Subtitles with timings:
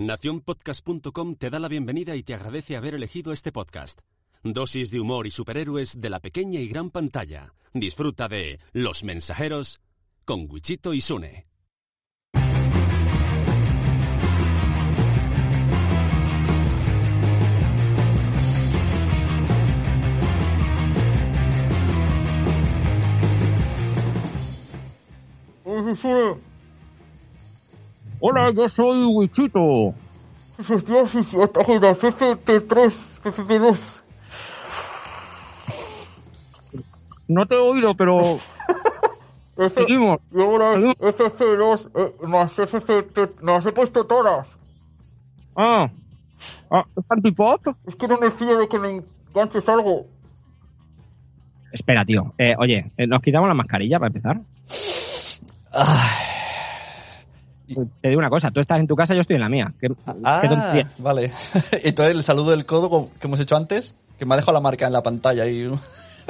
[0.00, 4.00] Naciónpodcast.com te da la bienvenida y te agradece haber elegido este podcast.
[4.42, 7.52] Dosis de humor y superhéroes de la pequeña y gran pantalla.
[7.74, 9.78] Disfruta de Los Mensajeros
[10.24, 11.46] con Wichito y Sune.
[28.22, 29.94] Hola, yo soy Wichito.
[37.28, 38.38] No te he oído, pero
[39.74, 40.20] seguimos.
[40.34, 44.58] Y ahora es FC2 eh, más he puesto todas.
[45.56, 45.90] Ah,
[46.70, 47.68] ah ¿es antipop?
[47.86, 50.06] Es que no me fío de que me enganches algo.
[51.72, 52.34] Espera, tío.
[52.36, 54.40] Eh, oye, eh, ¿nos quitamos la mascarilla para empezar?
[57.74, 59.72] Te digo una cosa, tú estás en tu casa, yo estoy en la mía.
[59.80, 60.42] ¿Qué, qué Ah,
[60.98, 61.32] vale.
[61.84, 64.86] Entonces el saludo del codo que hemos hecho antes, que me ha dejado la marca
[64.86, 65.70] en la pantalla y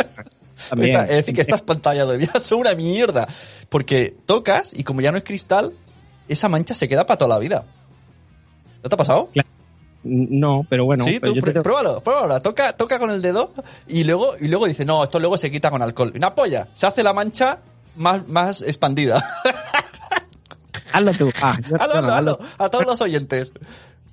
[0.69, 0.93] También.
[0.93, 3.27] Esta- es decir, que estas pantallas de vida son una mierda.
[3.69, 5.73] Porque tocas y como ya no es cristal,
[6.29, 7.65] esa mancha se queda para toda la vida.
[8.83, 9.31] ¿No te ha pasado?
[10.03, 11.05] No, pero bueno.
[11.05, 12.41] sí, tú te pruébalo, pruébalo.
[12.41, 13.51] Toca, toca con el dedo
[13.87, 16.13] y luego, y luego dice, no, esto luego se quita con alcohol.
[16.17, 16.69] Una polla.
[16.73, 17.59] Se hace la mancha
[17.97, 19.23] más, más expandida.
[20.93, 21.31] Hazlo tú.
[21.43, 22.39] Ah, yo- hazlo, hazlo.
[22.59, 23.53] A todos los oyentes.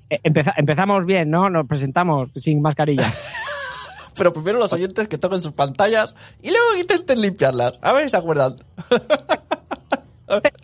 [0.09, 1.49] Eh, empeza- empezamos bien, ¿no?
[1.49, 3.11] Nos presentamos sin mascarilla.
[4.15, 7.73] Pero primero los oyentes que toquen sus pantallas y luego intenten limpiarlas.
[7.81, 8.55] A ver si se acuerdan.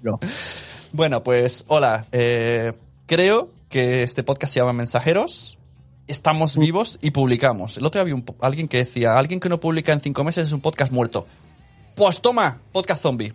[0.02, 0.20] No.
[0.92, 2.06] Bueno, pues hola.
[2.12, 2.74] Eh,
[3.06, 5.58] creo que este podcast se llama Mensajeros.
[6.08, 7.78] Estamos vivos y publicamos.
[7.78, 10.44] El otro día había un alguien que decía, alguien que no publica en cinco meses
[10.46, 11.26] es un podcast muerto.
[11.96, 13.34] Pues toma, podcast zombie.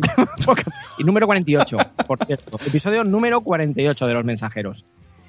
[0.98, 2.58] y número 48, por cierto.
[2.66, 4.84] Episodio número 48 de Los Mensajeros.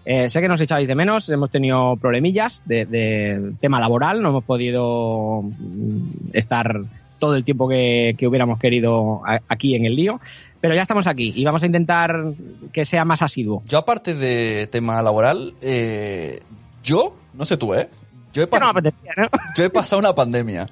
[0.06, 4.30] Eh, sé que nos echáis de menos, hemos tenido problemillas de, de tema laboral, no
[4.30, 6.82] hemos podido mm, estar
[7.18, 10.20] todo el tiempo que, que hubiéramos querido aquí en el lío,
[10.62, 12.34] pero ya estamos aquí y vamos a intentar
[12.72, 13.64] que sea más asiduo.
[13.66, 16.42] Yo aparte de tema laboral, eh,
[16.84, 17.90] yo, no sé tú, ¿eh?
[18.34, 19.30] Yo he, no ¿no?
[19.56, 20.68] yo he pasado una pandemia.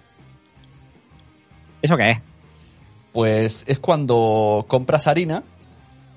[1.81, 2.17] ¿Eso qué es?
[3.13, 5.43] Pues es cuando compras harina,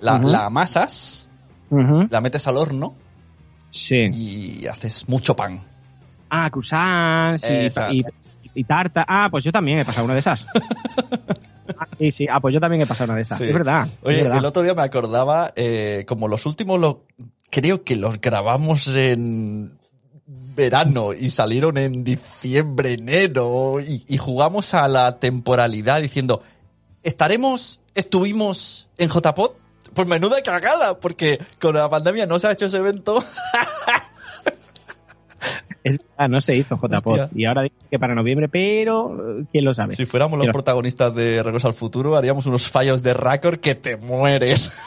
[0.01, 0.29] la, Ujú.
[0.29, 1.29] la amasas,
[1.71, 2.95] la metes al horno
[3.71, 4.09] Sí.
[4.13, 5.61] y haces mucho pan.
[6.31, 7.95] Ah, croissants y, Exacto.
[7.95, 8.05] y,
[8.55, 9.05] y tarta.
[9.07, 10.47] Ah, pues yo también he pasado una de esas.
[11.79, 12.27] Ah, sí, sí.
[12.33, 13.39] Ah, pues yo también he pasado una de esas.
[13.39, 13.45] Sí.
[13.45, 13.89] Es verdad.
[14.05, 14.39] Oye, es verdad.
[14.39, 17.03] el otro día me acordaba, eh, como los últimos, lo,
[17.51, 19.77] creo que los grabamos en
[20.55, 26.41] verano y salieron en diciembre, enero, y, y jugamos a la temporalidad diciendo,
[27.07, 29.53] ¿estaremos, estuvimos en JPod?
[29.95, 33.25] Pues menuda cagada, porque con la pandemia no se ha hecho ese evento.
[35.85, 37.29] Es verdad, no se hizo JPod.
[37.37, 39.95] Y ahora dicen que para noviembre, pero eh, quién lo sabe.
[39.95, 43.75] Si fuéramos los Pero- protagonistas de Regreso al Futuro, haríamos unos fallos de récord que
[43.75, 44.73] te mueres.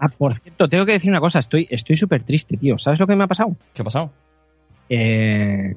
[0.00, 1.38] Ah, por cierto, tengo que decir una cosa.
[1.38, 2.76] Estoy estoy súper triste, tío.
[2.76, 3.54] ¿Sabes lo que me ha pasado?
[3.72, 4.10] ¿Qué ha pasado?
[4.88, 5.76] Eh,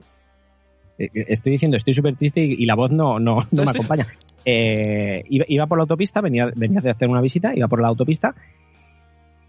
[0.97, 4.07] eh, estoy diciendo, estoy súper triste y, y la voz no, no, no me acompaña.
[4.45, 7.87] Eh, iba, iba por la autopista, venía, venía de hacer una visita, iba por la
[7.89, 8.33] autopista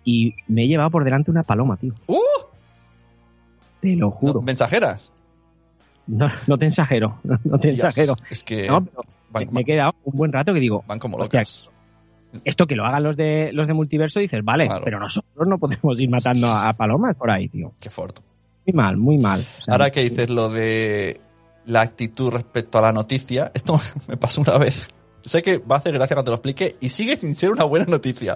[0.04, 1.92] y me he llevado por delante una paloma, tío.
[2.06, 2.18] ¡Uh!
[3.80, 4.42] Te lo No, juro.
[4.42, 5.12] mensajeras.
[6.06, 8.14] No, no te exagero, no, no te exagero.
[8.30, 11.16] Es que No, pero van, me he quedado un buen rato que digo, van como
[11.18, 11.68] hostia, locas.
[12.44, 14.82] esto que lo hagan los de los de multiverso, dices, vale, Claro.
[14.84, 17.72] pero nosotros no podemos ir matando a, a palomas por ahí, tío.
[17.80, 18.22] Qué fuerte.
[18.66, 19.40] Muy mal, muy mal.
[19.40, 21.20] O sea, Ahora que dices lo de
[21.66, 24.88] la actitud respecto a la noticia, esto me pasó una vez.
[25.24, 27.86] Sé que va a hacer gracia cuando lo explique y sigue sin ser una buena
[27.86, 28.34] noticia.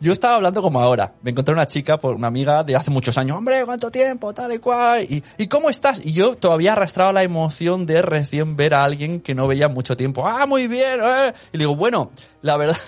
[0.00, 1.12] Yo estaba hablando como ahora.
[1.22, 3.36] Me encontré una chica, por una amiga de hace muchos años.
[3.36, 4.34] Hombre, ¿cuánto tiempo?
[4.34, 5.04] Tal y cual.
[5.04, 6.04] Y, ¿Y cómo estás?
[6.04, 9.96] Y yo todavía arrastraba la emoción de recién ver a alguien que no veía mucho
[9.96, 10.26] tiempo.
[10.26, 10.98] Ah, muy bien.
[11.00, 11.32] eh".
[11.52, 12.10] Y le digo, bueno,
[12.42, 12.76] la verdad...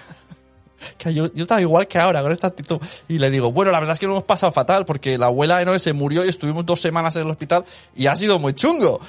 [0.99, 2.79] Que yo, yo estaba igual que ahora, con esta actitud.
[3.09, 5.57] Y le digo, bueno, la verdad es que lo hemos pasado fatal porque la abuela
[5.57, 7.65] de Noé se murió y estuvimos dos semanas en el hospital
[7.97, 9.01] y ha sido muy chungo.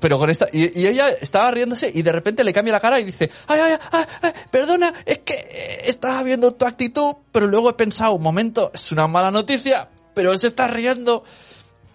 [0.00, 2.98] Pero con esta, y, y ella estaba riéndose y de repente le cambia la cara
[2.98, 7.46] y dice, ay, ay, ay, ay, perdona, es que eh, estaba viendo tu actitud, pero
[7.46, 11.22] luego he pensado, un momento, es una mala noticia, pero él se está riendo,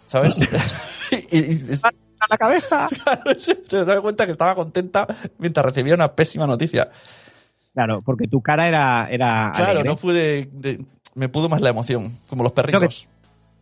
[0.06, 0.36] ¿sabes?
[1.32, 1.74] y,
[2.20, 2.88] a la cabeza.
[3.38, 5.06] se, se da cuenta que estaba contenta
[5.38, 6.90] mientras recibía una pésima noticia.
[7.74, 9.90] Claro, porque tu cara era, era Claro, alegre.
[9.90, 10.86] no pude, de-
[11.16, 13.08] me pudo más la emoción, como los perritos.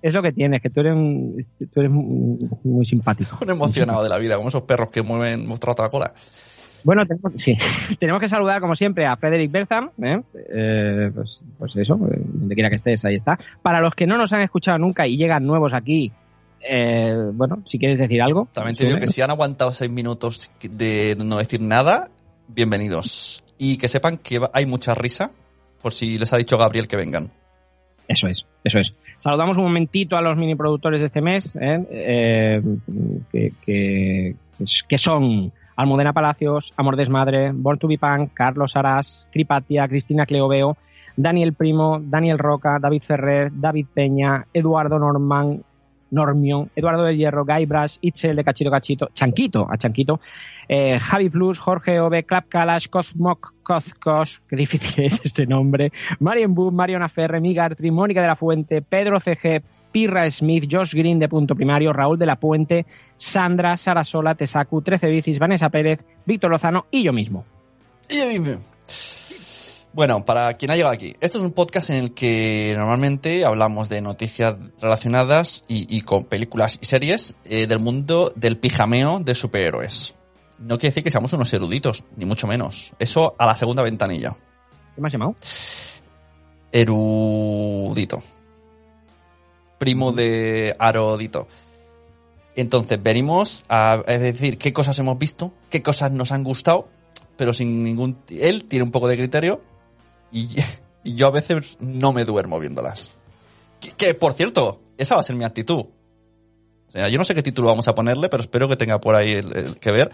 [0.04, 1.38] Es lo que tienes, que tú eres, un-
[1.74, 3.38] tú eres muy, simpático.
[3.42, 6.14] Un emocionado de la vida, como esos perros que mueven mostrando la cola.
[6.84, 7.58] Bueno, tenemos, sí,
[8.00, 10.22] tenemos que saludar como siempre a Frederick Bertham, ¿eh?
[10.54, 13.40] Eh, pues, pues, eso, eh, donde quiera que estés, ahí está.
[13.62, 16.12] Para los que no nos han escuchado nunca y llegan nuevos aquí,
[17.34, 18.48] bueno, si quieres decir algo.
[18.54, 22.10] También te digo que si han aguantado seis minutos de no decir nada,
[22.50, 23.44] bienvenidos.
[23.58, 25.32] Y que sepan que hay mucha risa,
[25.82, 27.32] por si les ha dicho Gabriel que vengan.
[28.14, 28.94] Eso es, eso es.
[29.18, 32.62] Saludamos un momentito a los mini productores de este mes, que,
[33.66, 34.36] que,
[34.88, 40.78] que son Almudena Palacios, Amor Desmadre, Born to be Punk, Carlos Arás, Cripatia, Cristina Cleoveo,
[41.16, 45.64] Daniel Primo, Daniel Roca, David Ferrer, David Peña, Eduardo Norman,
[46.14, 50.20] Normion, Eduardo del Hierro, Guy Brash, Itzel de Cachito Cachito, Chanquito, a Chanquito,
[50.70, 56.54] eh, Javi Plus, Jorge Ove, Clap Kalash, Cosmoc, Cozcos, qué difícil es este nombre, Marion
[56.54, 61.30] Boom, Mariona Ferre, Migartri, Mónica de la Fuente, Pedro CG, Pirra Smith, Josh Green de
[61.30, 66.50] punto primario, Raúl de la Puente, Sandra, Sara Sola, Tesacu, 13 Bicis, Vanessa Pérez, Víctor
[66.50, 67.46] Lozano y yo mismo.
[68.10, 68.73] Y yo mismo.
[69.94, 73.90] Bueno, para quien ha llegado aquí, esto es un podcast en el que normalmente hablamos
[73.90, 80.16] de noticias relacionadas y, con películas y series eh, del mundo del pijameo de superhéroes.
[80.58, 82.94] No quiere decir que seamos unos eruditos, ni mucho menos.
[82.98, 84.36] Eso a la segunda ventanilla.
[84.96, 85.36] ¿Qué me has llamado?
[86.72, 88.20] Erudito
[89.84, 91.50] primo de Arodito.
[92.56, 96.88] Entonces, venimos a, decir qué cosas hemos visto, qué cosas nos han gustado,
[97.36, 98.18] pero sin ningún...
[98.30, 99.60] Él tiene un poco de criterio
[101.04, 103.12] y, yo a veces no me duermo viéndolas.
[103.98, 105.80] Que, por cierto, esa va a ser mi actitud.
[105.80, 109.16] O sea, yo no sé qué título vamos a ponerle, pero espero que tenga por
[109.16, 110.12] ahí el, que ver.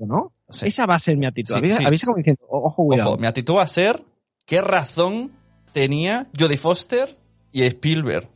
[0.00, 0.32] ¿no?
[0.48, 1.54] Esa va a ser mi actitud.
[1.54, 3.10] Sí, como diciendo, ojo, cuidado.
[3.10, 4.02] Ojo, mi actitud va a ser
[4.46, 5.32] qué razón
[5.72, 7.16] tenía Jodie Foster
[7.52, 8.28] y Spielberg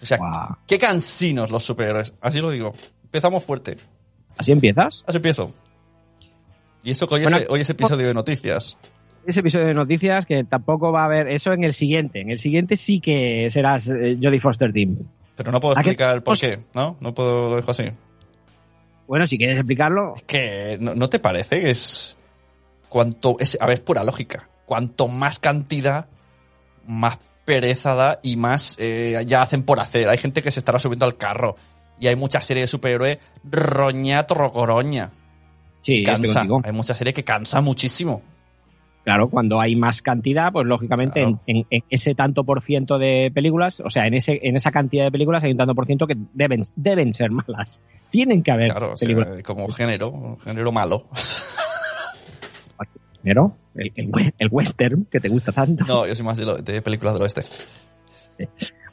[0.00, 0.18] o sea,
[0.66, 2.12] qué cansinos los superhéroes.
[2.20, 2.74] Así lo digo.
[3.04, 3.76] Empezamos fuerte.
[4.36, 5.04] ¿Así empiezas?
[5.06, 5.52] Así empiezo.
[6.82, 8.76] Y eso que hoy, es, episodio de noticias.
[9.26, 12.20] Ese episodio de noticias que tampoco va a haber eso en el siguiente.
[12.20, 14.98] En el siguiente sí que serás eh, Jodie Foster Team.
[15.36, 16.96] Pero no puedo explicar por qué, ¿no?
[17.00, 17.84] No puedo, lo dejo así.
[19.06, 20.14] Bueno, si quieres explicarlo.
[20.16, 22.16] Es que, ¿no, te parece que es.
[22.88, 23.36] Cuanto.
[23.38, 24.48] Es, a ver, es pura lógica.
[24.64, 26.06] Cuanto más cantidad,
[26.86, 30.08] más pereza y más eh, ya hacen por hacer.
[30.08, 31.56] Hay gente que se estará subiendo al carro
[31.98, 35.10] y hay muchas series de superhéroes roña torrocoroña.
[35.80, 36.46] Sí, cansa.
[36.64, 38.22] Hay muchas series que cansa muchísimo.
[39.06, 43.88] Claro, cuando hay más cantidad, pues lógicamente en, ese tanto por ciento de películas, o
[43.88, 46.62] sea, en ese en esa cantidad de películas hay un tanto por ciento que deben,
[46.74, 47.80] deben ser malas.
[48.10, 48.94] Tienen que haber claro,
[49.44, 51.04] como género, género malo.
[53.24, 55.84] El, western que te gusta tanto.
[55.84, 57.42] No, yo soy más de, películas del oeste.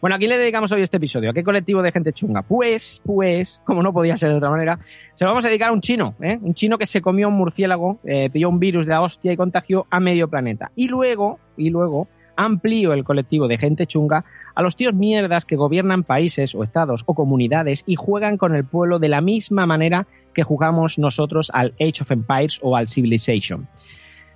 [0.03, 1.29] Bueno, ¿a quién le dedicamos hoy este episodio?
[1.29, 2.41] ¿A qué colectivo de gente chunga?
[2.41, 4.77] Pues, pues, como no podía ser de otra manera,
[5.13, 6.38] se lo vamos a dedicar a un chino, ¿eh?
[6.41, 9.38] Un chino que se comió un murciélago, eh, pilló un virus de la hostia y
[9.38, 10.73] contagió a medio planeta.
[10.75, 15.55] Y luego, y luego, amplió el colectivo de gente chunga a los tíos mierdas que
[15.55, 20.06] gobiernan países o estados o comunidades y juegan con el pueblo de la misma manera
[20.33, 23.69] que jugamos nosotros al Age of Empires o al Civilization.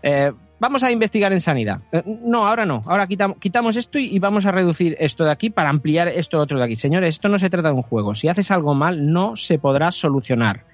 [0.02, 1.82] Eh, vamos a investigar en sanidad.
[1.92, 2.84] Eh, no, ahora no.
[2.86, 6.66] Ahora quitamos, esto y, vamos a reducir esto de aquí para ampliar esto otro de
[6.66, 6.76] aquí.
[6.76, 8.16] Señores, esto no se trata de un juego.
[8.16, 10.66] Si haces algo mal, no se podrá solucionar.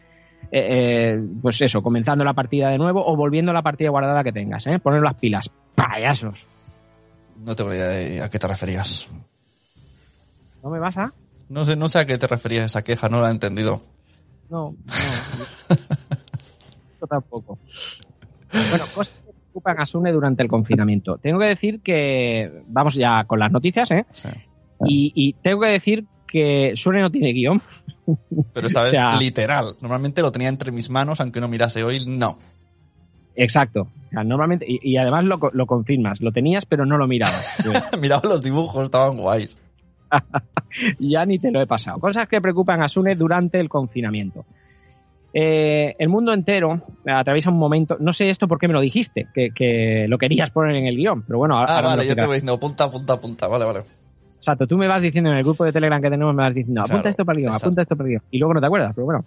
[0.52, 4.32] Eh, pues eso, comenzando la partida de nuevo o volviendo a la partida guardada que
[4.32, 4.68] tengas.
[4.68, 4.80] ¿eh?
[4.80, 5.52] Poner las pilas.
[5.76, 6.48] Payasos.
[7.44, 9.10] No tengo idea de a qué te referías.
[10.62, 11.14] ¿No me vas a?
[11.50, 13.84] No sé, no sé a qué te referías esa queja, no la he entendido.
[14.50, 15.76] No, no.
[17.02, 17.58] Yo tampoco.
[18.52, 19.23] Bueno, cosas
[19.54, 21.18] que preocupan a Sune durante el confinamiento.
[21.18, 24.06] Tengo que decir que, vamos ya con las noticias, ¿eh?
[24.86, 27.62] Y, tengo que decir que Sune no tiene guion.
[28.54, 29.76] Pero esta vez literal.
[29.82, 32.40] Normalmente lo tenía entre mis manos, aunque no mirase hoy, no.
[33.36, 33.82] Exacto.
[33.82, 37.64] O sea, normalmente, y, además lo, lo, confirmas, lo tenías pero no lo mirabas.
[38.00, 39.58] Miraba los dibujos, estaban guays.
[41.00, 42.00] ya ni te lo he pasado.
[42.00, 44.46] Cosas que preocupan a Sune durante el confinamiento.
[45.34, 49.28] Eh, el mundo entero atraviesa un momento, no sé esto por qué me lo dijiste,
[49.34, 51.78] que, lo querías poner en el guion, pero bueno, ahora.
[51.78, 53.80] Ah, vale, yo te voy diciendo, punta, punta, punta, vale, vale.
[54.38, 56.82] Exacto, tú me vas diciendo en el grupo de Telegram que tenemos, me vas diciendo,
[56.82, 58.92] apunta esto para el guion, apunta esto para el guion, y luego no te acuerdas,
[58.94, 59.26] pero bueno.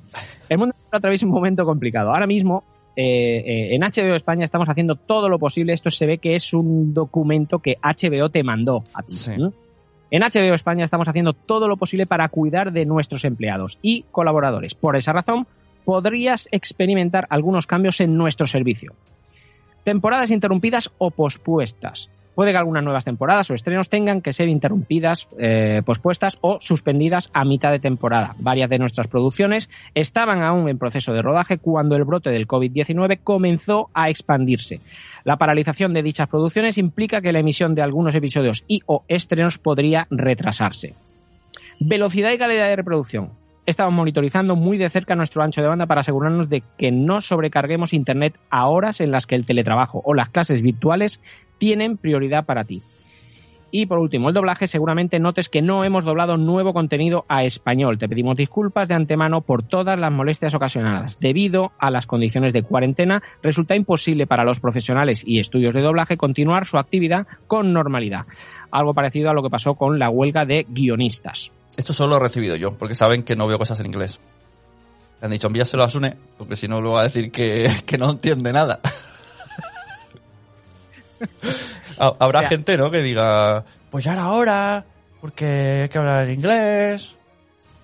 [0.48, 2.10] El mundo entero atraviesa un momento complicado.
[2.10, 2.62] Ahora mismo,
[2.94, 6.54] eh, eh, en HBO España estamos haciendo todo lo posible, esto se ve que es
[6.54, 9.14] un documento que HBO te mandó a ti.
[10.10, 14.74] En HBO España estamos haciendo todo lo posible para cuidar de nuestros empleados y colaboradores.
[14.74, 15.46] Por esa razón,
[15.86, 18.92] podrías experimentar algunos cambios en nuestro servicio.
[19.84, 22.10] Temporadas interrumpidas o pospuestas.
[22.34, 27.30] Puede que algunas nuevas temporadas o estrenos tengan que ser interrumpidas, eh, pospuestas o suspendidas
[27.32, 28.34] a mitad de temporada.
[28.40, 33.20] Varias de nuestras producciones estaban aún en proceso de rodaje cuando el brote del COVID-19
[33.22, 34.80] comenzó a expandirse.
[35.24, 39.58] La paralización de dichas producciones implica que la emisión de algunos episodios y o estrenos
[39.58, 40.94] podría retrasarse.
[41.78, 43.45] Velocidad y calidad de reproducción.
[43.66, 47.92] Estamos monitorizando muy de cerca nuestro ancho de banda para asegurarnos de que no sobrecarguemos
[47.92, 51.20] Internet a horas en las que el teletrabajo o las clases virtuales
[51.58, 52.84] tienen prioridad para ti.
[53.72, 57.98] Y por último, el doblaje, seguramente notes que no hemos doblado nuevo contenido a español.
[57.98, 61.18] Te pedimos disculpas de antemano por todas las molestias ocasionadas.
[61.18, 66.16] Debido a las condiciones de cuarentena, resulta imposible para los profesionales y estudios de doblaje
[66.16, 68.26] continuar su actividad con normalidad.
[68.70, 71.50] Algo parecido a lo que pasó con la huelga de guionistas.
[71.76, 74.20] Esto solo lo he recibido yo, porque saben que no veo cosas en inglés.
[75.20, 77.98] Me han dicho, envíaselo a Sune, porque si no, lo va a decir que, que
[77.98, 78.80] no entiende nada.
[81.98, 82.90] Ha- Habrá gente, ¿no?
[82.90, 84.84] Que diga, pues ya era hora,
[85.20, 87.14] porque hay que hablar en inglés.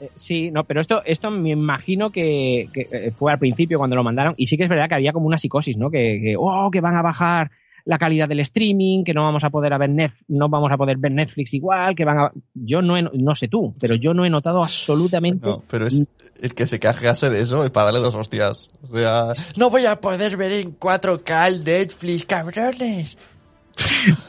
[0.00, 3.96] Eh, Sí, no, pero esto, esto me imagino que, que, eh, fue al principio cuando
[3.96, 5.90] lo mandaron y sí que es verdad que había como una psicosis, ¿no?
[5.90, 7.50] Que, que, oh, que van a bajar
[7.85, 10.77] la calidad del streaming, que no vamos a poder a ver Net- no vamos a
[10.77, 14.15] poder ver Netflix igual, que van a yo no he- no sé tú, pero yo
[14.15, 16.03] no he notado absolutamente No, pero es
[16.41, 18.69] el que se quejase de eso es para darle dos hostias.
[18.83, 23.17] O sea, no voy a poder ver en 4K el Netflix, cabrones.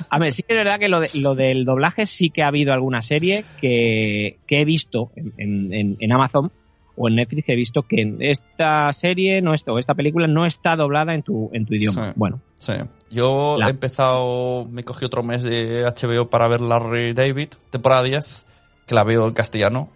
[0.09, 2.47] A ver, sí que es verdad que lo, de- lo del doblaje sí que ha
[2.47, 6.51] habido alguna serie que, que he visto en, en- en- en Amazon
[6.95, 10.75] o en Netflix he visto que esta serie no está, o esta película no está
[10.75, 12.07] doblada en tu, en tu idioma.
[12.07, 12.13] Sí.
[12.15, 12.73] Bueno, Sí.
[13.09, 18.03] Yo La- he empezado, me cogí otro mes de HBO para ver Larry David, temporada
[18.03, 18.45] 10,
[18.87, 19.89] que la veo en castellano.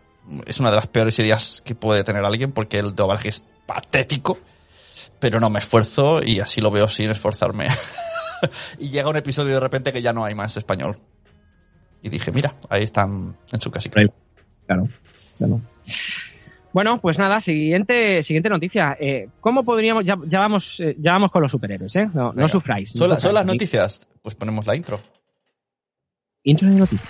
[0.46, 4.38] Es una de las peores ideas que puede tener alguien porque el doblaje es patético,
[5.20, 7.68] pero no me esfuerzo y así lo veo sin esforzarme.
[8.80, 10.98] y llega un episodio de repente que ya no hay más español.
[12.04, 14.00] Y dije, mira, ahí están en su casita.
[14.68, 14.88] Claro.
[15.38, 15.62] claro.
[16.78, 18.96] Bueno, pues nada, siguiente, siguiente noticia.
[19.00, 22.08] Eh, ¿Cómo podríamos, ya, ya vamos, eh, ya vamos con los superhéroes, ¿eh?
[22.14, 22.94] No, sufráis.
[22.94, 23.22] no ¿Son, la- sufráis.
[23.24, 24.08] son las noticias?
[24.22, 25.00] Pues ponemos la intro.
[26.44, 27.10] Intro de noticias.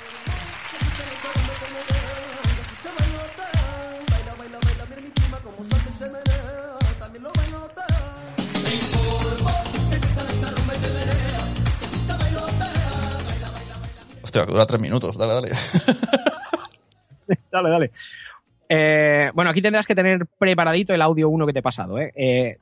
[14.24, 15.18] Hostia, que dura tres minutos.
[15.18, 15.50] Dale, dale.
[17.52, 17.92] dale, dale.
[18.70, 22.00] Eh, bueno, aquí tendrás que tener preparadito el audio 1 que te he pasado.
[22.00, 22.12] ¿eh?
[22.16, 22.58] Eh,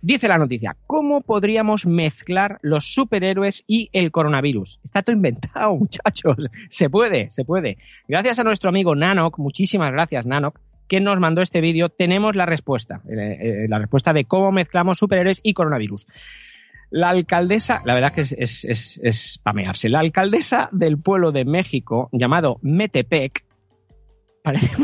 [0.00, 4.80] dice la noticia, ¿cómo podríamos mezclar los superhéroes y el coronavirus?
[4.84, 6.36] Está todo inventado, muchachos.
[6.68, 7.78] Se puede, se puede.
[8.06, 12.46] Gracias a nuestro amigo Nanok, muchísimas gracias Nanok, que nos mandó este vídeo, tenemos la
[12.46, 13.02] respuesta.
[13.10, 16.06] eh, eh, la respuesta de cómo mezclamos superhéroes y coronavirus.
[16.90, 21.44] La alcaldesa, la verdad que es, es, es, es pamearse, la alcaldesa del pueblo de
[21.44, 23.44] México, llamado Metepec,
[24.42, 24.74] parece,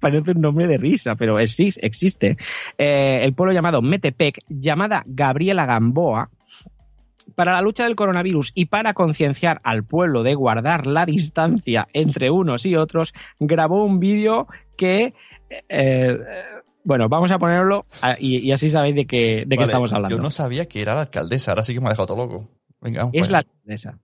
[0.00, 2.36] parece un nombre de risa, pero exis- existe.
[2.78, 6.30] Eh, el pueblo llamado Metepec, llamada Gabriela Gamboa,
[7.34, 12.30] para la lucha del coronavirus y para concienciar al pueblo de guardar la distancia entre
[12.30, 15.12] unos y otros, grabó un vídeo que,
[15.68, 16.18] eh,
[16.84, 20.16] bueno, vamos a ponerlo ah, y, y así sabéis de qué, de qué estamos hablando.
[20.16, 22.48] Yo no sabía que era la alcaldesa, ahora sí que me ha dejado todo loco.
[22.80, 23.98] Venga, Es la alcaldesa.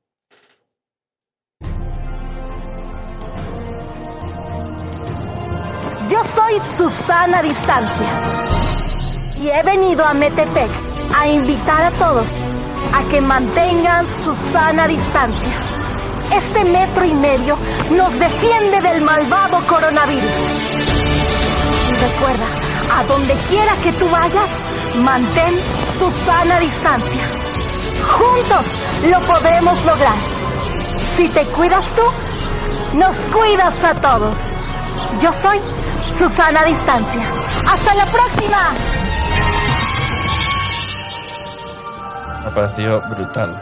[6.24, 8.06] Soy Susana Distancia
[9.36, 10.70] y he venido a Metepec
[11.18, 12.28] a invitar a todos
[12.94, 15.52] a que mantengan su sana distancia.
[16.32, 17.58] Este metro y medio
[17.90, 20.24] nos defiende del malvado coronavirus.
[21.90, 22.46] Y recuerda,
[22.96, 24.48] a donde quiera que tú vayas,
[25.00, 25.56] mantén
[25.98, 27.28] tu sana distancia.
[28.10, 30.16] Juntos lo podremos lograr.
[31.16, 34.38] Si te cuidas tú, nos cuidas a todos.
[35.20, 35.60] Yo soy
[36.16, 37.28] Susana Distancia.
[37.68, 38.72] ¡Hasta la próxima!
[42.42, 43.58] Me ha parecido brutal.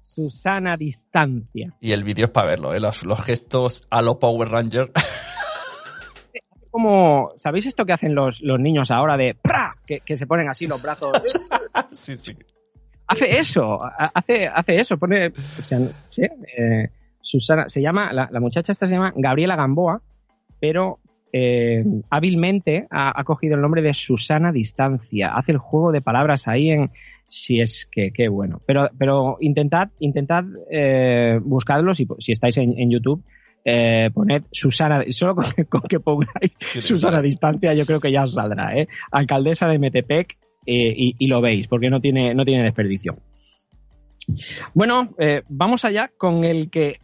[0.00, 1.74] Susana Distancia.
[1.80, 2.80] Y el vídeo es para verlo, ¿eh?
[2.80, 4.90] Los, los gestos a lo Power Ranger.
[6.70, 9.74] Como, ¿sabéis esto que hacen los, los niños ahora de ¡pra!
[9.86, 11.12] Que, que se ponen así los brazos.
[11.92, 12.36] sí, sí.
[13.08, 16.88] hace eso, ha- hace, hace eso, pone, o sea, sí, eh,
[17.20, 20.00] Susana, se llama, la, la muchacha esta se llama Gabriela Gamboa,
[20.60, 20.98] pero
[21.32, 26.48] eh, hábilmente ha, ha cogido el nombre de Susana Distancia, hace el juego de palabras
[26.48, 26.90] ahí en,
[27.26, 32.78] si es que, qué bueno, pero, pero intentad, intentad eh, buscadlos si, si estáis en,
[32.78, 33.22] en YouTube,
[33.64, 37.20] eh, poned Susana, solo con, que- con que pongáis Sí, Susana.
[37.22, 38.88] Distancia yo creo que ya os saldrá, ¿eh?
[39.12, 40.36] Alcaldesa de Metepec,
[40.66, 43.16] eh, y, y lo veis, porque no tiene, no tiene desperdicio.
[44.74, 47.00] Bueno, eh, vamos allá con el que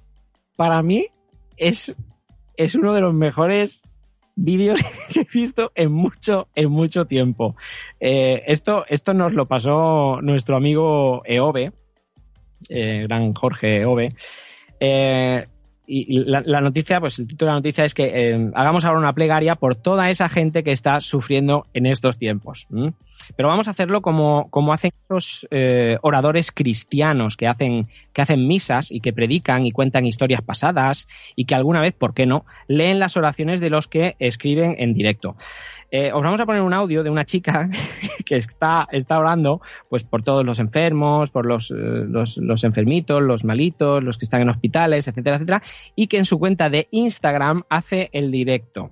[0.56, 1.06] para mí
[1.56, 1.96] es,
[2.56, 3.82] es uno de los mejores
[4.36, 4.80] vídeos
[5.12, 7.56] que he visto en mucho, en mucho tiempo.
[8.00, 11.72] Eh, esto, esto nos lo pasó nuestro amigo Eove,
[12.68, 14.10] eh, gran Jorge Eove.
[14.78, 15.46] Eh,
[15.86, 18.98] y la, la noticia, pues el título de la noticia es que eh, hagamos ahora
[18.98, 22.66] una plegaria por toda esa gente que está sufriendo en estos tiempos.
[22.72, 22.92] ¿m?
[23.36, 28.46] Pero vamos a hacerlo como, como hacen los eh, oradores cristianos que hacen, que hacen
[28.46, 32.44] misas y que predican y cuentan historias pasadas y que alguna vez, ¿por qué no?,
[32.66, 35.36] leen las oraciones de los que escriben en directo.
[35.90, 37.68] Eh, os vamos a poner un audio de una chica
[38.26, 43.22] que está, está orando pues por todos los enfermos, por los, eh, los, los enfermitos,
[43.22, 45.62] los malitos, los que están en hospitales, etcétera, etcétera,
[45.94, 48.90] y que en su cuenta de Instagram hace el directo.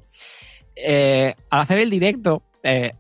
[0.77, 2.43] Eh, al hacer el directo,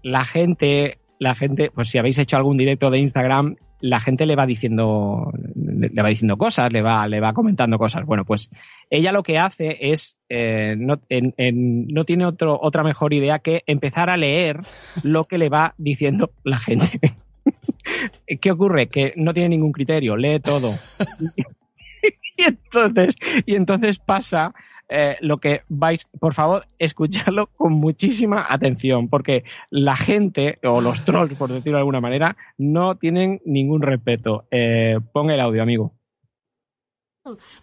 [0.02, 4.34] la gente, la gente, pues si habéis hecho algún directo de Instagram, la gente le
[4.34, 8.06] va diciendo, le, va diciendo cosas, le va, le va comentando cosas.
[8.06, 8.48] Bueno, pues
[8.88, 14.08] ella lo que hace es, eh, no, no tiene otro, otra mejor idea que empezar
[14.08, 14.60] a leer
[15.02, 16.98] lo que le va diciendo la gente.
[18.40, 18.86] ¿Qué ocurre?
[18.86, 20.72] Que no tiene ningún criterio, lee todo.
[22.38, 24.54] y entonces, y entonces pasa
[24.88, 31.04] eh, lo que vais, por favor, escuchadlo con muchísima atención, porque la gente, o los
[31.04, 34.46] trolls, por decirlo de alguna manera, no tienen ningún respeto.
[34.50, 35.92] Eh, pon el audio, amigo.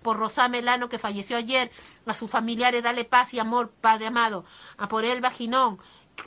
[0.02, 1.70] por Rosá Melano que falleció ayer,
[2.08, 4.44] a sus familiares dale paz y amor, Padre amado,
[4.78, 5.78] a por él Vaginón,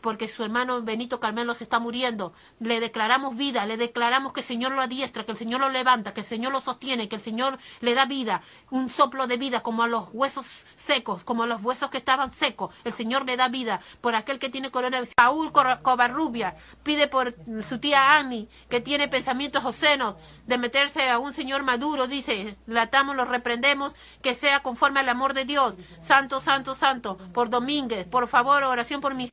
[0.01, 2.33] porque su hermano Benito Carmelo se está muriendo.
[2.61, 6.15] Le declaramos vida, le declaramos que el Señor lo adiestra, que el Señor lo levanta,
[6.15, 9.61] que el Señor lo sostiene, que el Señor le da vida, un soplo de vida
[9.61, 12.75] como a los huesos secos, como a los huesos que estaban secos.
[12.85, 15.15] El Señor le da vida por aquel que tiene coronavirus.
[15.17, 17.35] Saúl Covarrubia pide por
[17.69, 22.83] su tía Annie, que tiene pensamientos obscenos de meterse a un señor maduro, dice, la
[22.83, 25.75] atamos, lo reprendemos, que sea conforme al amor de Dios.
[26.01, 29.33] Santo, santo, santo, por Domínguez, por favor, oración por mis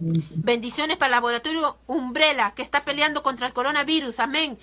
[0.00, 4.18] Bendiciones para el laboratorio Umbrella, que está peleando contra el coronavirus.
[4.20, 4.58] Amén.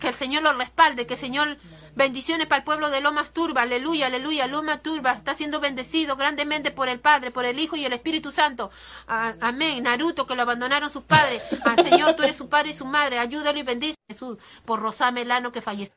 [0.00, 1.58] Que el Señor lo respalde, que el Señor...
[1.96, 3.62] Bendiciones para el pueblo de Lomas Turba.
[3.62, 4.46] Aleluya, aleluya.
[4.46, 8.30] Lomas Turba está siendo bendecido grandemente por el Padre, por el Hijo y el Espíritu
[8.30, 8.70] Santo.
[9.06, 9.82] Amén.
[9.82, 11.42] Naruto, que lo abandonaron sus padres.
[11.82, 13.18] Señor, tú eres su padre y su madre.
[13.18, 14.36] Ayúdalo y bendice Jesús.
[14.66, 15.96] Por Rosa Melano, que falleció.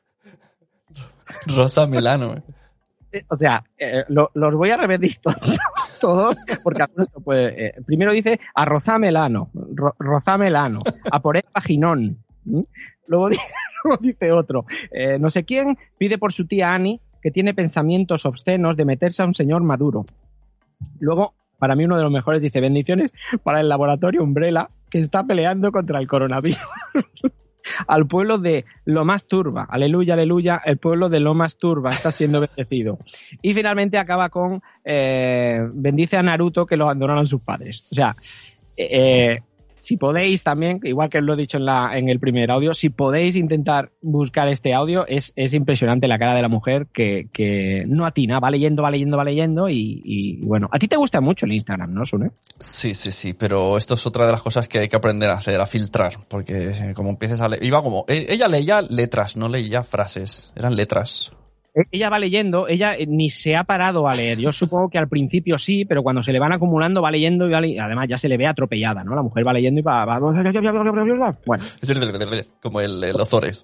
[1.47, 2.41] Rosa Milano.
[3.11, 3.23] Eh.
[3.29, 5.35] O sea, eh, lo- los voy a repetir todo,
[6.01, 6.29] todo,
[6.63, 7.67] porque algunos no puede.
[7.67, 12.17] eh, primero dice a Rozamelano, ro, Rozamelano, a por el.
[13.07, 13.37] Luego, di-
[13.83, 18.25] luego dice otro, eh, no sé quién pide por su tía Annie que tiene pensamientos
[18.25, 20.05] obscenos de meterse a un señor maduro.
[20.99, 23.11] Luego, para mí uno de los mejores dice bendiciones
[23.43, 26.57] para el laboratorio Umbrella que está peleando contra el coronavirus.
[27.87, 29.67] al pueblo de Lomas Turba.
[29.69, 32.97] Aleluya, aleluya, el pueblo de Lomas Turba está siendo bendecido.
[33.41, 37.87] Y finalmente acaba con eh, bendice a Naruto que lo abandonaron sus padres.
[37.91, 38.15] O sea,
[38.77, 39.41] eh,
[39.79, 42.89] si podéis también, igual que lo he dicho en, la, en el primer audio, si
[42.89, 47.85] podéis intentar buscar este audio, es, es impresionante la cara de la mujer que, que
[47.87, 51.21] no atina, va leyendo, va leyendo, va leyendo y, y, bueno, a ti te gusta
[51.21, 52.31] mucho el Instagram, ¿no, Sune?
[52.59, 55.35] Sí, sí, sí, pero esto es otra de las cosas que hay que aprender a
[55.35, 59.47] hacer, a filtrar, porque como empieces a leer, iba como, eh, ella leía letras, no
[59.47, 61.31] leía frases, eran letras.
[61.75, 64.37] E- Ella va leyendo, ella eh, ni se ha parado a leer.
[64.39, 67.51] Yo supongo que al principio sí, pero cuando se le van acumulando va leyendo y
[67.51, 69.15] va le- además ya se le ve atropellada, ¿no?
[69.15, 69.99] La mujer va leyendo y va...
[70.05, 71.63] va- Bueno,
[72.61, 73.63] Como el, el Ozores.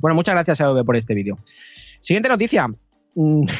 [0.00, 1.38] bueno, muchas gracias, Adobe, por este vídeo.
[2.00, 2.66] Siguiente noticia.
[3.14, 3.44] Mm.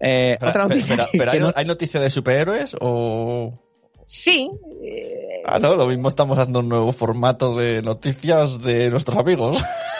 [0.00, 1.08] Eh, Espera, otra noticia.
[1.16, 3.58] pero ¿hay, no- ¿hay noticias de superhéroes o...?
[4.04, 4.50] Sí.
[4.82, 9.64] eh, Ah, no, lo mismo estamos dando un nuevo formato de noticias de nuestros amigos.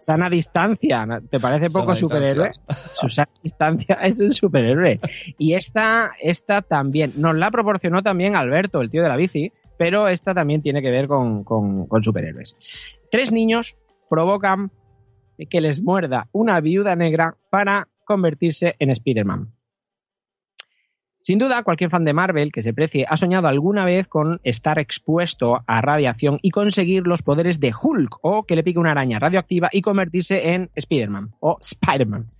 [0.00, 1.06] Sana distancia.
[1.30, 2.52] ¿Te parece poco superhéroe?
[2.92, 4.98] Susana Distancia es un superhéroe.
[5.38, 10.08] Y esta, esta también, nos la proporcionó también Alberto, el tío de la bici, pero
[10.08, 12.56] esta también tiene que ver con, con- con superhéroes.
[13.10, 13.76] Tres niños
[14.08, 14.70] provocan
[15.48, 19.48] que les muerda una viuda negra para convertirse en Spider-Man.
[21.20, 24.78] Sin duda, cualquier fan de Marvel que se precie ha soñado alguna vez con estar
[24.78, 29.18] expuesto a radiación y conseguir los poderes de Hulk o que le pique una araña
[29.18, 32.30] radioactiva y convertirse en Spider-Man o Spider-Man.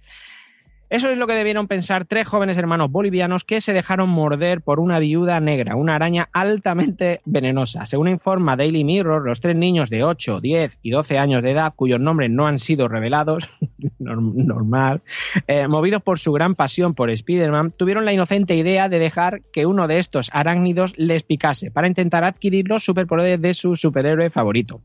[0.90, 4.81] Eso es lo que debieron pensar tres jóvenes hermanos bolivianos que se dejaron morder por
[4.81, 7.87] una viuda negra, una araña altamente venenosa.
[7.87, 11.72] Según informa Daily Mirror, los tres niños de 8, 10 y 12 años de edad,
[11.76, 13.48] cuyos nombres no han sido revelados,
[14.00, 15.03] norm- normal,
[15.46, 19.66] eh, movidos por su gran pasión por Spider-Man, tuvieron la inocente idea de dejar que
[19.66, 24.81] uno de estos arácnidos les picase para intentar adquirir los superpoderes de su superhéroe favorito.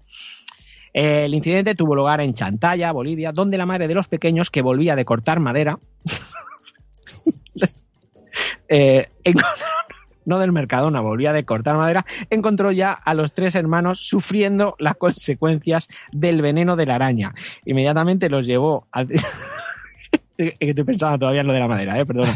[0.97, 4.95] El incidente tuvo lugar en Chantaya, Bolivia, donde la madre de los pequeños, que volvía
[4.95, 5.77] de cortar madera,
[8.69, 9.57] eh, encontró-
[10.25, 14.95] no del Mercadona, volvía de cortar madera, encontró ya a los tres hermanos sufriendo las
[14.95, 17.33] consecuencias del veneno de la araña.
[17.65, 18.87] Inmediatamente los llevó
[20.37, 22.31] estoy pensando todavía en lo de la madera, eh, perdona.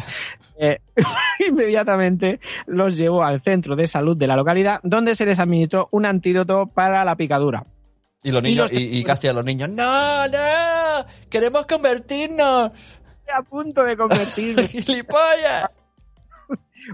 [0.59, 0.79] Eh,
[1.47, 6.05] inmediatamente los llevó al centro de salud de la localidad, donde se les administró un
[6.05, 7.63] antídoto para la picadura.
[8.23, 11.05] Y los Y niños, los- y, y casi a los niños, ¡No, no!
[11.29, 12.71] ¡Queremos convertirnos!
[13.33, 14.63] A punto de convertirme.
[14.67, 15.69] ¡Gilipollas!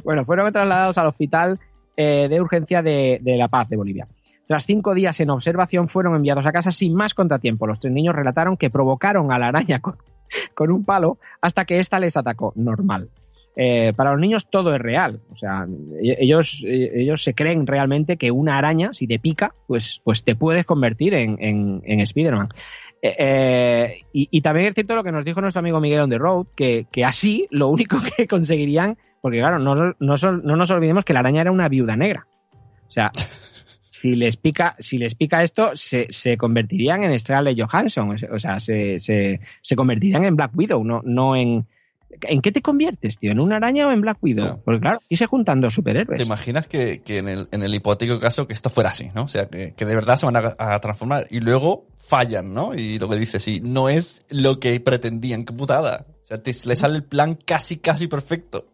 [0.04, 1.60] Bueno, fueron trasladados al hospital
[1.96, 4.08] eh, de urgencia de, de La Paz de Bolivia.
[4.48, 7.66] Tras cinco días en observación, fueron enviados a casa sin más contratiempo.
[7.66, 9.98] Los tres niños relataron que provocaron a la araña con,
[10.54, 12.52] con un palo hasta que ésta les atacó.
[12.56, 13.10] Normal.
[13.56, 15.22] Eh, para los niños todo es real.
[15.32, 15.66] O sea,
[16.02, 20.24] e- ellos, eh, ellos se creen realmente que una araña, si te pica, pues, pues
[20.24, 22.50] te puedes convertir en, en, en Spider-Man.
[23.02, 26.10] Eh, eh, y, y también es cierto lo que nos dijo nuestro amigo Miguel on
[26.10, 30.72] the road, que, que así lo único que conseguirían, porque claro, no, no, no nos
[30.72, 32.28] olvidemos que la araña era una viuda negra.
[32.88, 33.12] O sea,
[33.96, 38.16] si les pica, si les pica esto, se, se convertirían en Scarlett Johansson.
[38.32, 41.66] O sea, se, se, se convertirían en Black Widow, no, no en.
[42.22, 43.32] ¿En qué te conviertes, tío?
[43.32, 44.46] ¿En una araña o en Black Widow?
[44.46, 44.58] Ya.
[44.64, 46.26] Porque claro, y se juntan dos ¿Te superhéroes.
[46.26, 49.24] imaginas que, que en, el, en el hipotético caso que esto fuera así, ¿no?
[49.24, 52.76] O sea, que, que de verdad se van a, a transformar y luego fallan, ¿no?
[52.76, 56.06] Y lo que dices, sí, no es lo que pretendían, qué putada.
[56.24, 58.66] O sea, te, le sale el plan casi, casi perfecto.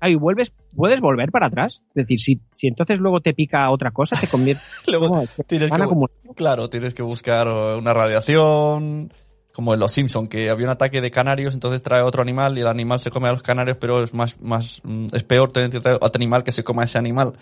[0.00, 1.82] Ah, y vuelves, puedes volver para atrás.
[1.90, 4.62] Es decir, si, si entonces luego te pica otra cosa, te convierte.
[4.88, 5.24] Luego
[6.34, 9.12] claro, tienes que buscar una radiación,
[9.52, 12.62] como en Los Simpson, que había un ataque de canarios, entonces trae otro animal y
[12.62, 15.70] el animal se come a los canarios, pero es más, más, mm, es peor tener
[15.70, 17.34] que traer otro animal que se coma a ese animal.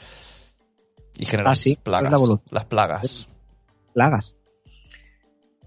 [1.19, 3.29] Y generar Ah, sí, plagas, la las plagas.
[3.93, 4.35] plagas.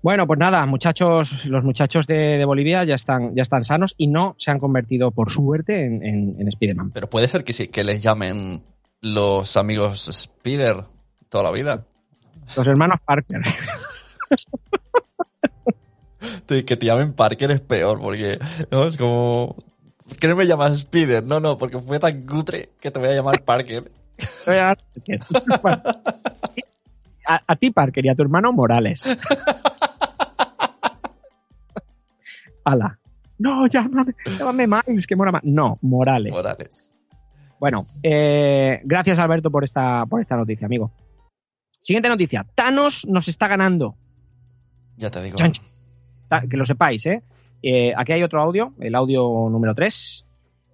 [0.02, 4.08] Bueno, pues nada, muchachos, los muchachos de, de Bolivia ya están, ya están sanos y
[4.08, 6.92] no se han convertido, por suerte, en, en, en Spider-Man.
[6.94, 8.62] Pero puede ser que sí, que les llamen
[9.00, 10.84] los amigos Spider
[11.30, 11.86] toda la vida.
[12.58, 13.40] Los hermanos Parker.
[16.46, 18.40] Te- Que te llamen Parker es peor, porque
[18.72, 18.86] ¿no?
[18.88, 19.56] es como...
[20.08, 21.26] ¿Por qué no me llamas Spider?
[21.26, 23.90] No, no, porque fue tan cutre que te voy a llamar Parker.
[24.46, 24.76] Voy a-
[25.62, 25.82] Bueno,
[27.26, 29.02] a, a ti, Parker, y a tu hermano Morales.
[32.66, 33.00] Ala.
[33.40, 35.44] No, llámame, llámame Miles, que mora más.
[35.44, 36.32] No, Morales.
[36.32, 36.96] Morales.
[37.60, 40.92] Bueno, eh, gracias Alberto por esta, por esta noticia, amigo.
[41.82, 42.46] Siguiente noticia.
[42.56, 43.96] Thanos nos está ganando.
[44.98, 45.38] Ya te digo.
[45.38, 45.52] Chan,
[46.42, 47.22] Que lo sepáis, ¿eh?
[47.62, 50.26] Eh, Aquí hay otro audio, el audio número 3.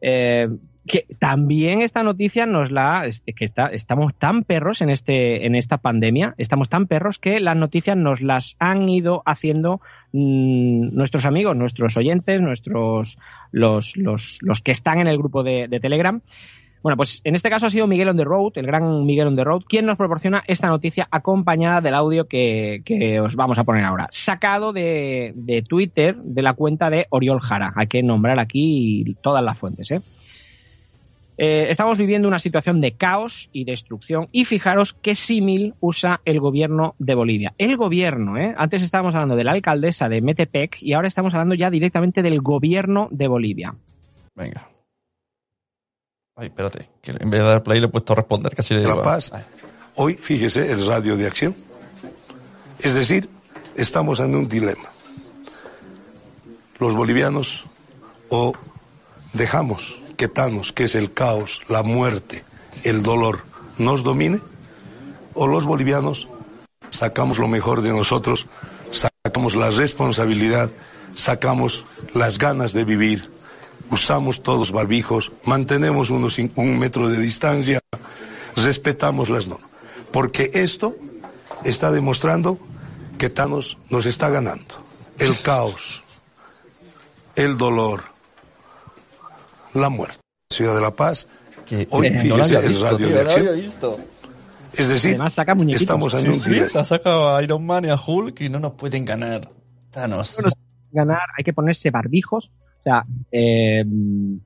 [0.02, 3.06] que también esta noticia nos la.
[3.06, 7.40] es que está, estamos tan perros en, este, en esta pandemia, estamos tan perros que
[7.40, 9.82] las noticias nos las han ido haciendo
[10.14, 13.20] mm, nuestros amigos, nuestros oyentes, nuestros.
[13.52, 16.22] Los, los, los que están en el grupo de Telegram.
[16.82, 19.36] Bueno, pues en este caso ha sido Miguel on the Road, el gran Miguel on
[19.36, 23.66] the Road, quien nos proporciona esta noticia acompañada del audio que, que os vamos a
[23.66, 24.08] poner ahora.
[24.12, 27.74] Sacado de, de Twitter de la cuenta de Oriol Jara.
[27.76, 30.02] Hay que nombrar aquí todas las fuentes, ¿eh?
[31.42, 36.42] Eh, estamos viviendo una situación de caos y destrucción y fijaros qué símil usa el
[36.42, 37.54] gobierno de Bolivia.
[37.58, 38.54] El gobierno, ¿eh?
[38.58, 42.42] Antes estábamos hablando de la alcaldesa de Metepec y ahora estamos hablando ya directamente del
[42.42, 43.74] gobierno de Bolivia.
[44.36, 44.68] Venga.
[46.40, 48.80] Ay, espérate, que en vez de dar play le he puesto a responder, casi le
[48.80, 49.00] de digo.
[49.00, 49.30] La Paz.
[49.34, 49.44] Ay.
[49.96, 51.54] Hoy, fíjese, el radio de acción.
[52.80, 53.30] Es decir,
[53.76, 54.88] estamos en un dilema.
[56.78, 57.66] Los bolivianos
[58.30, 58.54] o
[59.34, 62.46] dejamos que Thanos, que es el caos, la muerte,
[62.86, 63.42] el dolor,
[63.78, 64.40] nos domine,
[65.34, 66.30] o los bolivianos
[66.90, 68.48] sacamos lo mejor de nosotros,
[68.92, 70.70] sacamos la responsabilidad,
[71.16, 73.30] sacamos las ganas de vivir,
[73.92, 77.80] usamos todos barbijos, mantenemos unos un metro de distancia,
[78.56, 79.70] respetamos las normas.
[80.12, 80.96] Porque esto
[81.64, 82.58] está demostrando
[83.18, 84.84] que Thanos nos está ganando.
[85.18, 86.04] El caos,
[87.36, 88.04] el dolor,
[89.74, 90.18] la muerte.
[90.52, 91.28] Ciudad de la Paz,
[91.66, 93.56] Que- hoy no fíjese había el visto, radio tío, de no acción.
[93.56, 94.00] visto.
[94.74, 97.86] Es decir, Además saca estamos en Sí, un sí, se ha sacado a Iron Man
[97.86, 99.50] y a Hulk y no nos pueden ganar.
[99.92, 100.36] Thanos.
[100.42, 100.56] Bueno,
[100.92, 102.52] ganar, hay que ponerse barbijos.
[102.80, 103.84] O sea, eh,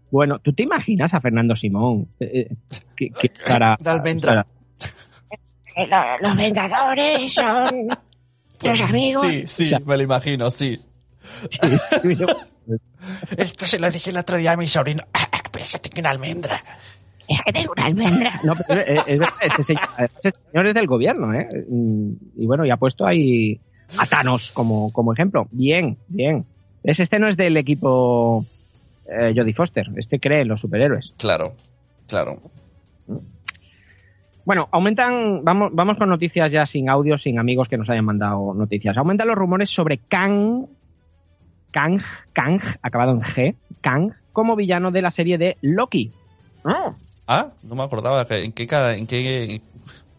[0.10, 2.08] bueno, ¿tú te imaginas a Fernando Simón?
[2.20, 2.56] Eh, eh,
[2.96, 4.46] que, que para, De almendra.
[6.22, 7.88] Los Vengadores son
[8.64, 9.26] los amigos.
[9.28, 10.80] Sí, sí, O sea- me lo imagino, sí.
[13.38, 15.04] Esto se lo dije el otro día a mi sobrino.
[15.52, 16.62] Pero es que tengo una almendra.
[17.28, 18.32] Es que tengo una almendra.
[18.44, 21.48] No, pero es, es verdad, este señor, este señor es del gobierno, ¿eh?
[21.70, 23.62] Y bueno, y ha puesto ahí
[23.98, 25.48] a Thanos como, como ejemplo.
[25.52, 26.46] Bien, bien.
[26.84, 28.46] Es, este no es del equipo
[29.08, 29.88] eh, Jodie Foster.
[29.96, 31.14] Este cree en los superhéroes.
[31.18, 31.54] Claro,
[32.08, 32.38] claro.
[34.46, 38.54] Bueno, aumentan, vamos, vamos con noticias ya sin audio, sin amigos que nos hayan mandado
[38.54, 38.98] noticias.
[38.98, 40.66] Aumentan los rumores sobre Kang,
[41.72, 42.02] Kang,
[42.34, 46.12] Kang, acabado en G, Kang, como villano de la serie de Loki.
[46.66, 46.94] Ah,
[47.26, 49.62] Ah, no me acordaba en qué cada, en qué, en,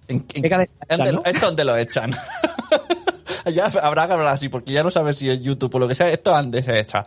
[0.08, 1.24] en- ¿Qué cadena ¿dónde echan, lo- no?
[1.26, 2.10] ¿Esto dónde lo echan?
[3.54, 5.94] ya habrá que hablar así, porque ya no sabes si es YouTube o lo que
[5.94, 7.02] sea, esto dónde se echa.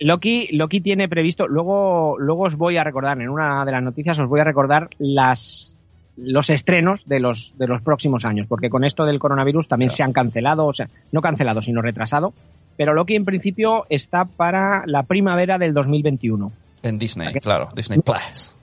[0.00, 4.18] Loki, Loki tiene previsto, luego, luego os voy a recordar, en una de las noticias
[4.18, 5.74] os voy a recordar las
[6.20, 9.96] los estrenos de los de los próximos años, porque con esto del coronavirus también Claro.
[9.96, 12.32] se han cancelado, o sea, no cancelado, sino retrasado,
[12.76, 16.52] pero Loki en principio está para la primavera del 2021.
[16.82, 18.56] En Disney, claro, Disney Plus.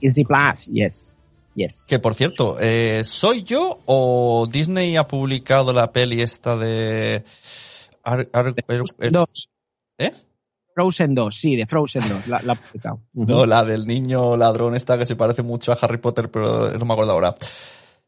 [0.00, 1.19] Disney Plus, yes.
[1.54, 1.84] Yes.
[1.88, 7.24] Que por cierto, eh, ¿soy yo o Disney ha publicado la peli esta de...
[8.04, 9.48] Ar- Ar- Er- Dos.
[9.98, 10.12] ¿Eh?
[10.74, 12.58] Frozen 2, sí, de Frozen 2, la, la.
[13.12, 16.84] No, la del niño ladrón esta que se parece mucho a Harry Potter, pero no
[16.84, 17.34] me acuerdo ahora.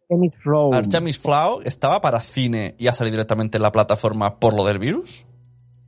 [0.09, 0.74] Artemis Fowl.
[0.74, 4.78] Artemis Flow estaba para cine y ha salido directamente en la plataforma por lo del
[4.78, 5.24] virus.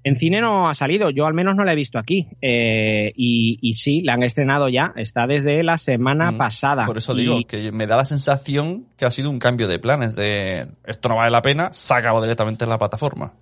[0.05, 2.29] En cine no ha salido, yo al menos no la he visto aquí.
[2.43, 6.85] Eh, y, y sí, la han estrenado ya, está desde la semana Mm, pasada.
[6.87, 9.79] Por eso Y- digo que me da la sensación que ha sido un cambio de
[9.79, 13.33] planes de esto no vale la pena, sácalo directamente en la plataforma.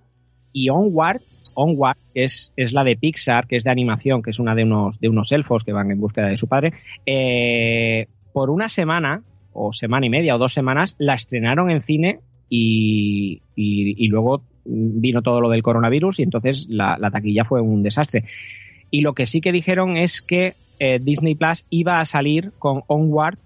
[0.55, 1.19] y Onward,
[1.55, 4.63] Onward, que es, es la de Pixar, que es de animación, que es una de
[4.63, 6.73] unos, de unos elfos que van en búsqueda de su padre,
[7.07, 12.19] eh, por una semana, o semana y media, o dos semanas, la estrenaron en cine
[12.55, 17.61] y, y- y luego vino todo lo del coronavirus y entonces la, la taquilla fue
[17.61, 18.25] un desastre.
[18.91, 22.83] Y lo que sí que dijeron es que eh, Disney Plus iba a salir con
[22.87, 23.37] Onward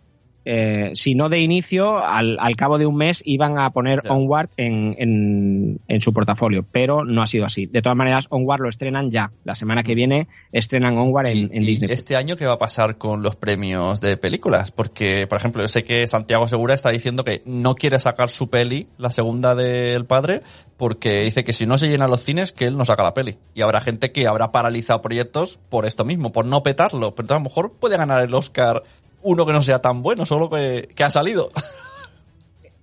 [0.49, 4.01] eh, si no de inicio, al, al cabo de un mes iban a poner.
[4.07, 7.65] Onward en, en, en su portafolio, pero no ha sido así.
[7.65, 9.31] De todas maneras, Onward lo estrenan ya.
[9.43, 11.91] La semana que viene estrenan Onward en, y Disney.
[11.91, 14.71] este año, ¿qué va a pasar con los premios de películas?
[14.71, 18.49] Porque, por ejemplo, yo sé que Santiago Segura está diciendo que no quiere sacar su
[18.49, 20.43] peli, la segunda del padre,
[20.77, 23.35] porque dice que si no se llenan los cines, que él no saca la peli.
[23.53, 27.15] Y habrá gente que habrá paralizado proyectos por esto mismo, por no petarlo.
[27.15, 28.83] Pero a lo mejor puede ganar el Oscar
[29.23, 31.49] uno que no sea tan bueno, solo que, que ha salido.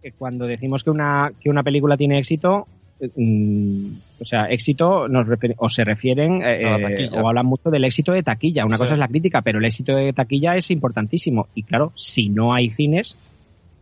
[0.03, 2.67] Que Cuando decimos que una, que una película tiene éxito,
[3.01, 3.87] eh, mm,
[4.21, 8.65] o sea, éxito nos o se refieren eh, o hablan mucho del éxito de taquilla.
[8.65, 8.81] Una Sí.
[8.83, 11.49] cosa es la crítica, pero el éxito de taquilla es importantísimo.
[11.55, 13.17] Y claro, si no hay cines,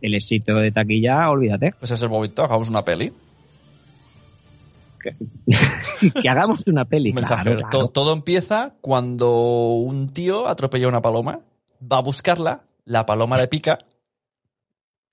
[0.01, 1.73] el éxito de taquilla, olvídate.
[1.79, 3.11] Pues es el momento, hagamos una peli.
[6.21, 7.11] que hagamos una peli.
[7.13, 7.57] Claro.
[7.69, 11.39] Todo, todo empieza cuando un tío atropella a una paloma,
[11.91, 13.77] va a buscarla, la paloma le pica.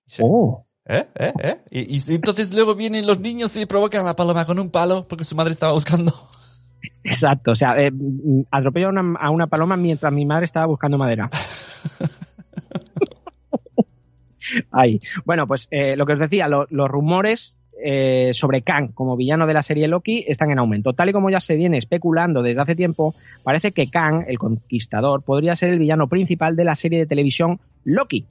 [0.07, 0.65] se- Oh.
[0.87, 1.07] ¿Eh?
[1.19, 1.33] ¿Eh?
[1.43, 1.61] ¿Eh?
[1.71, 5.07] Y, y entonces luego vienen los niños y provocan a la paloma con un palo
[5.07, 6.13] porque su madre estaba buscando.
[7.05, 7.93] Exacto, o sea, eh,
[8.51, 11.31] atropello a una, a una paloma mientras mi madre estaba buscando madera.
[14.73, 14.99] Ahí.
[15.25, 19.47] Bueno, pues eh, lo que os decía, lo- los rumores eh, sobre Kang como villano
[19.47, 20.93] de la serie Loki están en aumento.
[20.93, 25.23] Tal y como ya se viene especulando desde hace tiempo, parece que Kang, el conquistador,
[25.23, 28.27] podría ser el villano principal de la serie de televisión Loki.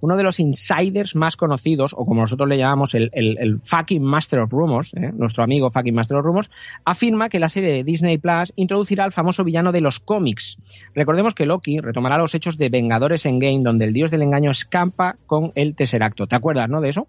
[0.00, 4.52] Uno de los insiders más conocidos, o como nosotros le llamamos el, fucking Master of
[4.52, 5.12] Rumors, ¿eh?
[5.14, 6.50] nuestro amigo fucking Master of Rumors,
[6.84, 10.58] afirma que la serie de Disney Plus introducirá al famoso villano de los cómics.
[10.94, 14.50] Recordemos que Loki retomará los hechos de Vengadores en Game, donde el dios del engaño
[14.50, 16.26] escampa con el Tesseracto.
[16.26, 17.08] ¿Te acuerdas, no, de eso?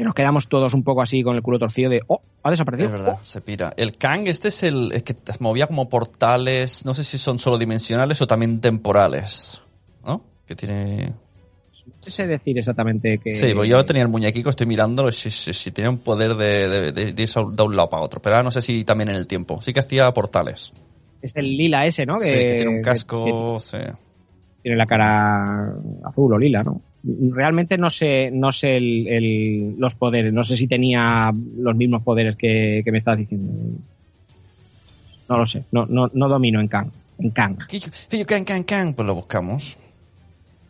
[0.00, 2.86] Que nos quedamos todos un poco así con el culo torcido de, oh, ha desaparecido.
[2.86, 3.74] Es verdad, se pira.
[3.76, 7.58] El Kang, este es el, el que movía como portales, no sé si son solo
[7.58, 9.60] dimensionales o también temporales.
[10.02, 10.22] ¿No?
[10.46, 11.08] Que tiene...
[11.08, 13.34] No sé decir exactamente que...
[13.34, 16.66] Sí, pues yo tenía el muñequico, estoy mirándolo, si, si, si tenía un poder de,
[16.70, 19.10] de, de- de irse de un lado para otro, pero ahora no sé si también
[19.10, 19.60] en el tiempo.
[19.60, 20.72] Sí que hacía portales.
[21.20, 22.18] Es el lila ese, ¿no?
[22.20, 23.76] sí, que tiene un que- casco, sí.
[24.62, 25.72] Tiene la cara
[26.04, 26.80] azul o lila, ¿no?
[27.02, 32.02] Realmente no sé, no sé el- el- los poderes, no sé si tenía los mismos
[32.02, 33.52] poderes que, que me estás diciendo.
[35.28, 36.90] No lo sé, no, no, no domino en Kang.
[37.18, 37.56] En Kang.
[37.68, 38.94] ¿Qué- qué- Kang, Kang, Kang?
[38.94, 39.76] Pues lo buscamos.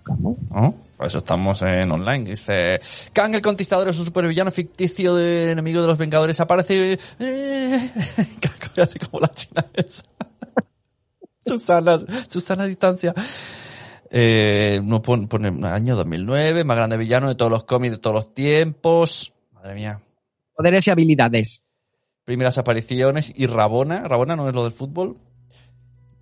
[0.05, 0.37] ¿Cómo?
[0.53, 0.75] ¿no?
[0.97, 2.31] Por eso estamos en online.
[2.31, 2.79] Dice,
[3.13, 6.39] Kang el Conquistador es un supervillano ficticio de enemigo de los Vengadores.
[6.41, 6.99] Aparece...
[7.19, 7.91] eh,
[9.11, 10.03] como la china esa.
[11.47, 11.99] Susana,
[12.29, 13.15] Susana a distancia.
[14.11, 18.15] Eh, no pone, pone año 2009, más grande villano de todos los cómics de todos
[18.15, 19.33] los tiempos.
[19.53, 20.01] Madre mía.
[20.55, 21.65] Poderes y habilidades.
[22.25, 24.07] primeras apariciones y Rabona.
[24.09, 25.15] Rabona no es lo del fútbol.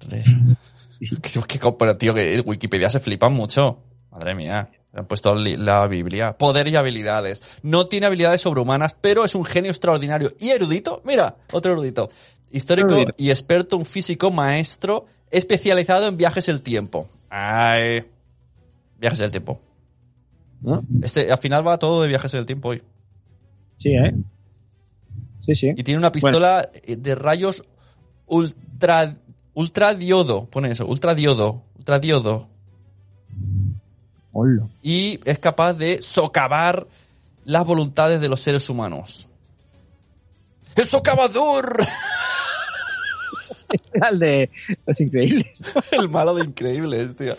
[1.01, 3.85] Que, pero, tío, que Wikipedia se flipan mucho.
[4.11, 4.69] Madre mía.
[4.93, 6.37] Le han puesto la Biblia.
[6.37, 7.41] Poder y habilidades.
[7.63, 11.01] No tiene habilidades sobrehumanas, pero es un genio extraordinario y erudito.
[11.05, 12.09] Mira, otro erudito.
[12.51, 17.09] Histórico y experto, un físico maestro especializado en viajes del tiempo.
[17.31, 18.05] Ay.
[18.99, 19.61] Viajes del tiempo.
[20.61, 20.85] ¿no?
[21.03, 22.83] Este, al final va todo de viajes del tiempo hoy.
[23.79, 24.15] Sí, ¿eh?
[25.41, 25.71] Sí, sí.
[25.77, 27.65] Y tiene una pistola eh, de rayos
[28.27, 29.15] ultra
[29.55, 32.49] ultradiodo, pone eso, ultradiodo, ultradiodo.
[34.33, 34.69] Hola.
[34.83, 36.87] Y es capaz de socavar
[37.45, 39.29] las voluntades de los seres humanos.
[40.77, 41.77] ¡El socavador!
[44.11, 44.51] El de
[44.87, 45.63] Los Increíbles.
[45.91, 47.35] El malo de increíbles, tío.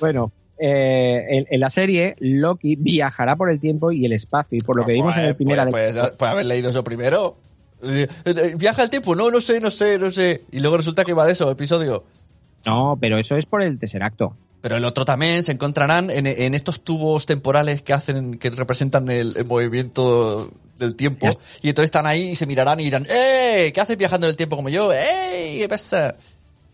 [0.00, 4.58] Bueno, eh, en, en la serie, Loki viajará por el tiempo y el espacio.
[4.58, 6.84] Y por lo que vimos en el primer pues, pues, pues, pues haber leído eso
[6.84, 7.36] primero.
[7.82, 10.42] Eh, eh, Viaja al tiempo, no, no sé, no sé, no sé.
[10.52, 12.04] Y luego resulta que va de eso, episodio.
[12.66, 14.36] No, pero eso es por el Tesseracto.
[14.60, 19.10] Pero el otro también se encontrarán en, en estos tubos temporales que hacen, que representan
[19.10, 21.28] el, el movimiento del tiempo.
[21.60, 23.70] Y entonces están ahí y se mirarán y dirán, ¡eh!
[23.74, 24.90] ¿Qué haces viajando en el tiempo como yo?
[24.92, 25.56] ¡Eh!
[25.60, 26.14] ¿Qué pasa?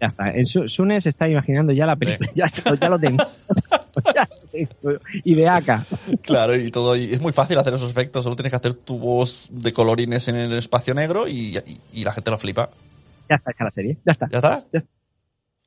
[0.01, 0.33] Ya está.
[0.67, 2.31] Sune se está imaginando ya la película.
[2.35, 3.25] Ya, está, ya lo tengo.
[4.15, 5.01] Ya lo tengo.
[5.25, 5.85] Ideaca.
[6.23, 6.95] Claro, y todo.
[6.95, 8.23] Y es muy fácil hacer esos efectos.
[8.23, 12.13] Solo tienes que hacer tubos de colorines en el espacio negro y, y- y la
[12.13, 12.71] gente lo flipa.
[13.29, 13.97] Ya está hecha la serie.
[14.07, 14.29] Ya está.
[14.31, 14.65] ¿Ya está?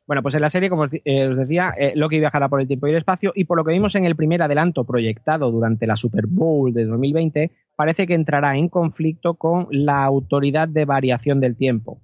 [0.05, 2.87] Bueno, pues en la serie, como os, eh, decía, eh, Loki viajará por el tiempo
[2.87, 5.95] y el espacio y por lo que vimos en el primer adelanto proyectado durante la
[5.95, 11.55] Super Bowl de 2020, parece que entrará en conflicto con la autoridad de variación del
[11.55, 12.01] tiempo.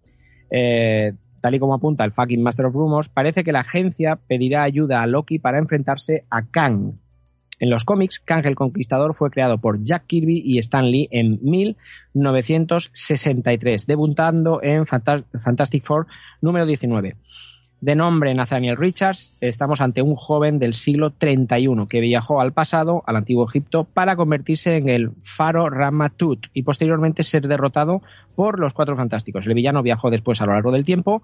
[0.50, 4.64] Eh, tal y como apunta el fucking Master of Rumors, parece que la agencia pedirá
[4.64, 6.94] ayuda a Loki para enfrentarse a Kang.
[7.60, 11.38] En los cómics, Kang el Conquistador fue creado por Jack Kirby y Stan Lee en
[11.42, 16.08] 1963, debutando en Fanta- Fantastic Four
[16.42, 17.18] número 19.
[17.82, 23.04] De nombre Nathaniel Richards, estamos ante un joven del siglo 31 que viajó al pasado,
[23.08, 28.02] al antiguo Egipto, para convertirse en el faro Ramatut y posteriormente ser derrotado
[28.36, 29.48] por los Cuatro Fantásticos.
[29.48, 31.24] El villano viajó después a lo largo del tiempo,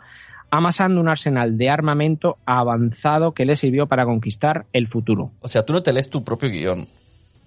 [0.49, 5.31] amasando un arsenal de armamento avanzado que le sirvió para conquistar el futuro.
[5.41, 6.87] O sea, tú no te lees tu propio guion.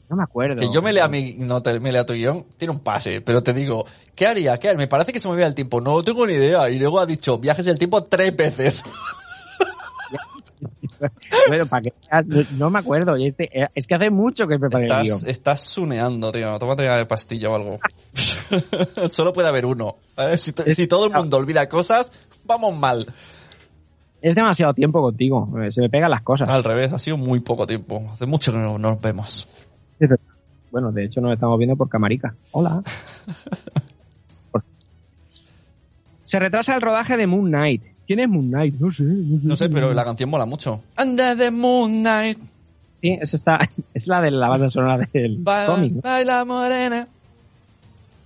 [0.08, 0.60] No me acuerdo.
[0.60, 3.42] Que yo me lea mi, no te, me lea tu guion, tiene un pase, pero
[3.42, 4.58] te digo, ¿qué haría?
[4.58, 4.78] ¿Qué haría?
[4.78, 5.80] Me parece que se me vea el tiempo.
[5.80, 6.68] No tengo ni idea.
[6.70, 8.84] Y luego ha dicho viajes del tiempo tres veces.
[11.48, 11.92] Bueno, para que
[12.56, 13.14] no, me acuerdo.
[13.16, 15.20] este- es que hace mucho que preparé el guion.
[15.26, 16.58] Estás, suneando, tío.
[16.58, 17.78] Tómate de pastilla o algo.
[19.10, 19.96] Solo puede haber uno.
[20.16, 20.36] ¿vale?
[20.38, 22.12] Si, si todo el mundo olvida cosas,
[22.44, 23.06] vamos mal.
[24.20, 25.48] Es demasiado tiempo contigo.
[25.62, 26.48] eh, Se me pegan las cosas.
[26.48, 28.02] Al revés, ha sido muy poco tiempo.
[28.12, 29.48] Hace mucho que no nos vemos.
[30.70, 32.34] Bueno, de hecho nos estamos viendo por Camarica.
[32.52, 32.82] Hola.
[36.22, 37.82] Se retrasa el rodaje de Moon Knight.
[38.06, 38.74] ¿Quién es Moon Knight?
[38.78, 39.02] No sé.
[39.02, 40.82] No sé, No sé, pero la canción mola mucho.
[41.02, 42.38] Under the moonlight,
[43.00, 43.58] Sí, es, esta,
[43.94, 45.92] es la de la banda sonora del cómic.
[45.94, 46.00] ¿no?
[46.02, 47.08] baila morena.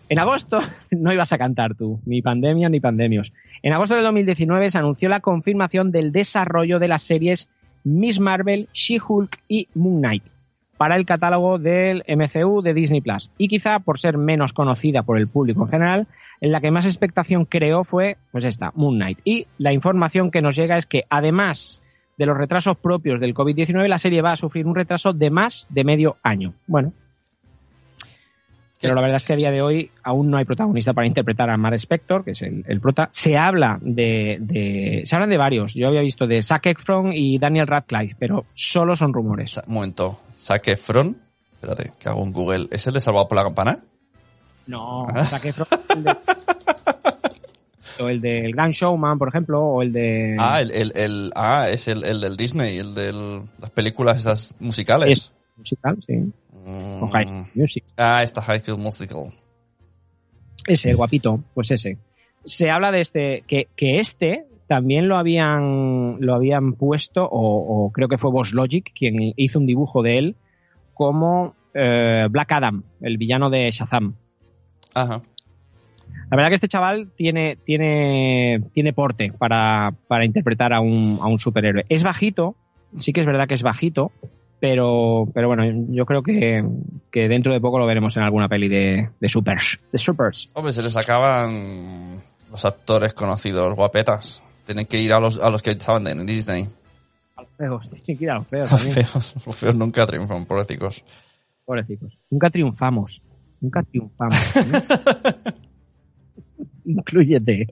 [0.09, 0.59] En agosto
[0.91, 3.33] no ibas a cantar tú, ni pandemia ni pandemios.
[3.63, 7.49] En agosto del 2019 se anunció la confirmación del desarrollo de las series
[7.85, 10.25] Miss Marvel, She-Hulk y Moon Knight
[10.83, 13.31] para el catálogo del MCU de Disney Plus.
[13.39, 16.09] Y quizá por ser menos conocida por el público en general,
[16.41, 19.21] en la que más expectación creó fue pues esta, Moon Knight.
[19.25, 21.85] Y la información que nos llega es que además
[22.19, 25.69] de los retrasos propios del COVID-19, la serie va a sufrir un retraso de más
[25.71, 26.55] de medio año.
[26.67, 26.93] Bueno,
[28.83, 31.49] pero la verdad es que a día de hoy aún no hay protagonista para interpretar
[31.51, 33.09] a Mar Spector, que es el, el prota.
[33.13, 35.75] Se habla de, de- se hablan de varios.
[35.75, 39.61] Yo había visto de Zac Efron y Daniel Radcliffe, pero solo son rumores.
[39.67, 40.19] Un momento.
[40.35, 41.17] Zac Efron.
[41.55, 42.69] Espérate, que hago un Google.
[42.71, 43.79] ¿Es el de Salvado por la Campana?
[44.67, 45.67] No, Zac Efron.
[45.97, 46.17] el de-
[48.01, 50.37] o el del Grand Showman, por ejemplo, o el de.
[50.39, 53.13] Ah, el, el, el- ah, es el, el del Disney, el de
[53.61, 55.11] las películas estas musicales.
[55.11, 56.33] Es musical, sí.
[56.65, 57.85] O High School Music.
[57.97, 59.33] Ah, esta High School Musical.
[60.67, 61.99] Ese, el guapito, pues ese.
[62.45, 67.93] Se habla de este, que, que este también lo habían, lo habían puesto, o, o
[67.93, 70.37] creo que fue Boss Logic quien hizo un dibujo de él,
[70.95, 74.15] como eh, Black Adam, el villano de Shazam.
[74.95, 75.21] Ajá.
[76.31, 81.27] La verdad que este chaval tiene, tiene, tiene porte para, para interpretar a un, a
[81.27, 81.85] un superhéroe.
[81.89, 82.57] Es bajito,
[82.97, 84.13] sí que es verdad que es bajito,
[84.63, 86.65] pero, pero bueno, yo creo que,
[87.11, 89.81] que dentro de poco lo veremos en alguna peli de, de supers.
[89.91, 90.51] De supers.
[90.53, 94.41] Hombre, se les acaban los actores conocidos, guapetas.
[94.65, 96.69] Tienen que ir a los, a los que estaban en Disney.
[97.37, 99.05] A los feos, tienen que ir a los feos Los también.
[99.05, 101.05] feos, los feos nunca triunfan, pobrecicos.
[101.65, 102.17] Pobrecitos.
[102.31, 103.21] Nunca triunfamos.
[103.61, 104.39] Nunca triunfamos.
[106.85, 107.67] Incluyete.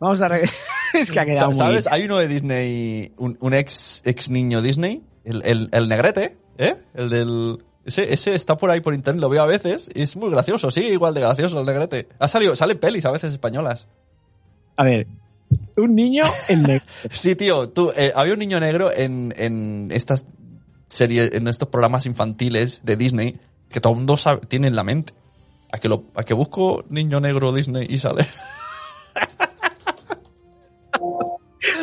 [0.00, 0.28] Vamos a...
[0.28, 0.44] re-
[0.92, 1.54] es que ha quedado muy...
[1.56, 1.86] ¿Sabes?
[1.90, 6.76] Hay uno de Disney, un, un ex, ex niño Disney, el, el, el negrete, ¿eh?
[6.94, 7.58] El del...
[7.84, 10.70] Ese, ese está por ahí por internet, lo veo a veces, y es muy gracioso,
[10.72, 12.08] sigue igual de gracioso el negrete.
[12.18, 13.86] Ha salido, salen pelis a veces españolas.
[14.76, 15.06] A ver,
[15.76, 16.84] un niño en negro.
[17.10, 20.26] Sí, tío, tú, eh, había un niño negro en, en estas
[20.88, 23.38] series, en estos programas infantiles de Disney
[23.70, 25.12] que todo el mundo sabe- tiene en la mente.
[25.72, 28.26] A que, lo, a que busco niño negro Disney y sale.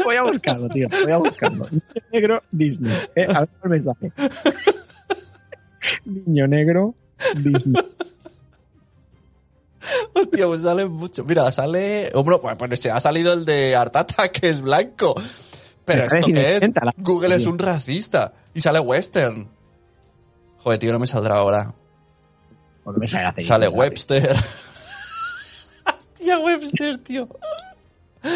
[0.03, 0.87] Voy a buscarlo, tío.
[0.89, 1.65] Voy a buscarlo.
[1.71, 1.81] Niño
[2.11, 2.93] negro Disney.
[3.15, 4.11] Eh, a ver el mensaje.
[6.05, 6.95] Niño negro
[7.35, 7.83] Disney.
[10.13, 11.25] Hostia, pues sale mucho.
[11.25, 12.11] Mira, sale.
[12.13, 15.15] Hombre, pues, pues se ha salido el de Artata, que es blanco.
[15.85, 16.63] Pero ¿esto qué es?
[16.97, 18.33] Google es un racista.
[18.53, 19.49] Y sale western.
[20.59, 21.73] Joder, tío, no me saldrá ahora.
[22.83, 24.35] Porque me sale, hace Sale Webster.
[25.85, 27.27] Hostia, Webster, tío.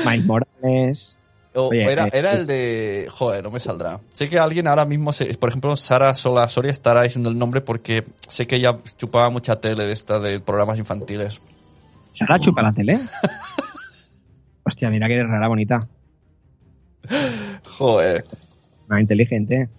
[0.06, 1.20] Miles Morales.
[1.60, 2.36] O Oye, era, eh, era eh.
[2.38, 3.08] el de.
[3.12, 4.00] Joder, no me saldrá.
[4.14, 7.62] Sé que alguien ahora mismo, se, por ejemplo, Sara Sola Soria estará diciendo el nombre
[7.62, 11.42] porque sé que ella chupaba mucha tele de esta de programas infantiles.
[12.12, 12.94] ¿Se la chupa la tele?
[14.64, 15.88] Hostia, mira que rara, bonita.
[17.78, 18.26] Joder.
[19.00, 19.70] Inteligente.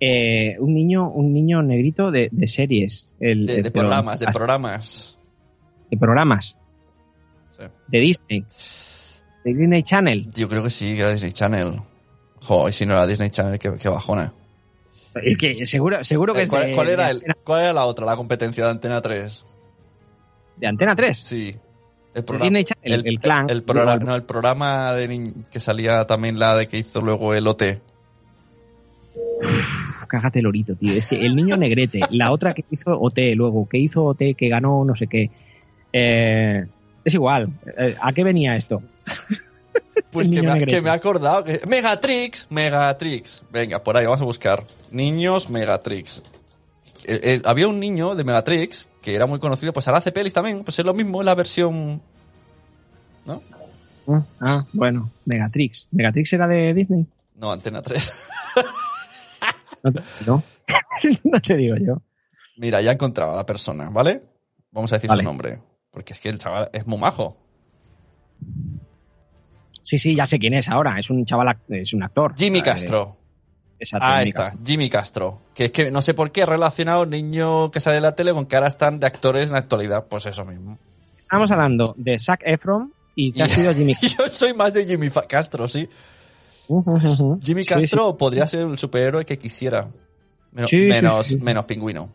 [0.00, 3.10] Eh, un niño, un niño negrito de, de series.
[3.20, 5.18] El, De, el- de pero- programas, de ah, programas.
[5.90, 6.56] de programas.
[7.50, 7.62] Sí.
[7.88, 8.44] De Disney.
[9.44, 10.30] De Disney Channel.
[10.34, 11.74] Yo creo que sí, que era Disney Channel.
[12.40, 14.32] Joder, si no era Disney Channel, qué, qué bajona.
[15.22, 17.72] Es que seguro, seguro que Eh, es ¿Cuál, de, cuál era de el, ¿Cuál era
[17.72, 19.44] la otra, la competencia de Antena 3?
[20.56, 21.18] de Antena 3.
[21.18, 21.54] Sí.
[22.14, 23.48] El Disney Channel, el clan.
[23.48, 27.34] El, programa, Digo, no, el programa de que salía también la de que hizo luego
[27.34, 27.80] el OT.
[29.14, 30.92] Uf, cágate lorito, tío.
[30.92, 34.48] Es que el niño negrete, la otra que hizo OT luego, que hizo OT, que
[34.48, 35.30] ganó no sé qué.
[35.92, 36.66] Eh,
[37.04, 37.50] es igual.
[37.78, 38.82] Eh, ¿A qué venía esto?
[40.10, 41.44] Pues que me, ha- que me acordado.
[41.44, 41.60] Que...
[41.66, 43.42] Megatrix, Megatrix.
[43.50, 44.64] Venga, por ahí vamos a buscar.
[44.90, 46.22] Niños Megatrix.
[47.04, 50.32] Eh, eh, había un niño de Megatrix que era muy conocido, pues ahora hace pelis
[50.32, 52.02] también, pues es lo mismo, es la versión...
[53.24, 53.42] ¿No?
[54.40, 55.88] Ah, bueno, Megatrix.
[55.92, 57.06] ¿Megatrix era de Disney?
[57.34, 58.12] No, Antena 3.
[59.84, 60.42] No te, no.
[61.24, 62.02] No te digo yo.
[62.56, 64.20] Mira, ya he encontrado a la persona, ¿vale?
[64.72, 65.22] Vamos a decir Vale.
[65.22, 65.60] su nombre.
[65.92, 67.36] Porque es que el chaval es muy majo.
[69.88, 70.98] Sí, sí, ya sé quién es ahora.
[70.98, 72.34] Es un chaval, es un actor.
[72.36, 73.16] Jimmy Castro.
[73.16, 74.62] eh, Exacto, Ah, Jimmy está, Castro.
[74.66, 75.40] Jimmy Castro.
[75.54, 78.34] Que es que no sé por qué he relacionado niño que sale en la tele
[78.34, 80.06] con que ahora están de actores en la actualidad.
[80.10, 80.76] Pues eso mismo.
[81.18, 84.84] Estamos hablando de Zac Efron y te ha Y- sido Jimmy Yo soy más de
[84.84, 85.88] Jimmy Castro, sí.
[86.68, 87.38] Castro.
[87.42, 89.88] Jimmy Sí, Castro podría ser el superhéroe que quisiera.
[90.52, 92.10] Menos, Sí, menos, menos pingüino.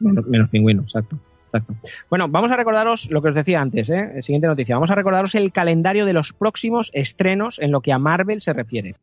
[0.00, 1.18] Menos, menos pingüino, exacto.
[1.52, 1.74] Exacto.
[2.08, 4.22] Bueno, vamos a recordaros lo que os decía antes, ¿eh?
[4.22, 4.76] Siguiente noticia.
[4.76, 8.52] Vamos a recordaros el calendario de los próximos estrenos en lo que a Marvel se
[8.52, 8.94] refiere.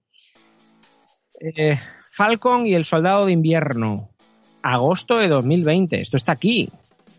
[1.40, 1.78] Eh,
[2.12, 4.10] Falcon y el Soldado de Invierno.
[4.62, 6.02] Agosto de 2020.
[6.02, 6.70] Esto está aquí.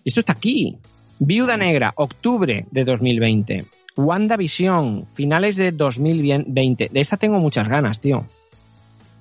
[0.05, 0.79] Esto está aquí.
[1.19, 3.67] Viuda Negra, octubre de 2020.
[3.97, 6.89] WandaVision, finales de 2020.
[6.91, 8.25] De esta tengo muchas ganas, tío.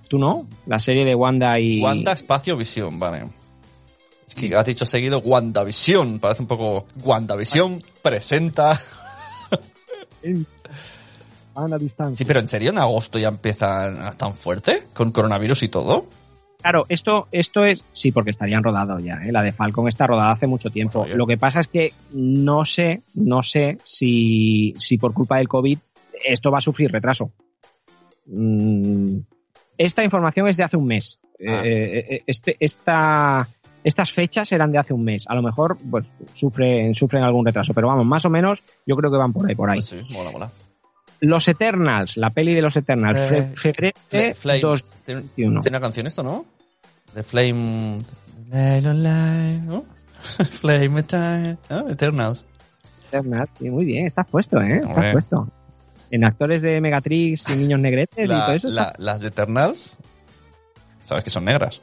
[0.07, 0.47] ¿Tú no?
[0.65, 1.81] La serie de Wanda y...
[1.81, 3.25] Wanda Espacio Visión, vale.
[4.27, 6.19] Es que has dicho seguido WandaVision.
[6.19, 8.79] Parece un poco WandaVision presenta.
[11.55, 12.17] Wanda distancia.
[12.17, 14.83] Sí, pero ¿en serio en agosto ya empiezan tan fuerte?
[14.93, 16.07] ¿Con coronavirus y todo?
[16.61, 17.83] Claro, esto, esto es.
[17.93, 19.15] Sí, porque estarían rodados ya.
[19.23, 19.31] ¿eh?
[19.31, 21.01] La de Falcon está rodada hace mucho tiempo.
[21.01, 21.15] Oye.
[21.15, 25.79] Lo que pasa es que no sé, no sé si, si por culpa del COVID
[26.25, 27.31] esto va a sufrir retraso.
[28.25, 29.19] Mm,
[29.77, 31.19] esta información es de hace un mes.
[31.47, 31.61] Ah.
[31.63, 33.47] Eh, eh, este, esta,
[33.87, 35.25] estas fechas eran de hace un mes.
[35.27, 39.09] A lo mejor pues, sufren, sufren algún retraso, pero vamos, más o menos yo creo
[39.11, 39.77] que van por ahí, por ahí.
[39.77, 40.49] Pues sí, mola, mola.
[41.19, 44.61] Los Eternals, la peli de los Eternals, Eh, fe- febrero de Flame.
[45.03, 45.61] ¿Tiene, 21.
[45.61, 46.45] tiene una canción esto, no?
[47.15, 47.97] De Flame...
[48.51, 49.85] ¿no?
[50.61, 51.89] Flame Time, ¿no?
[51.89, 52.45] Eternals.
[53.07, 54.75] Eternals, sí, muy bien, estás puesto, ¿eh?
[54.77, 55.11] Estás Hombre.
[55.13, 55.47] puesto.
[56.11, 58.69] En actores de Megatrix y niños negretes y todo eso.
[58.69, 59.97] la- las de Eternals,
[61.03, 61.81] sabes que son negras.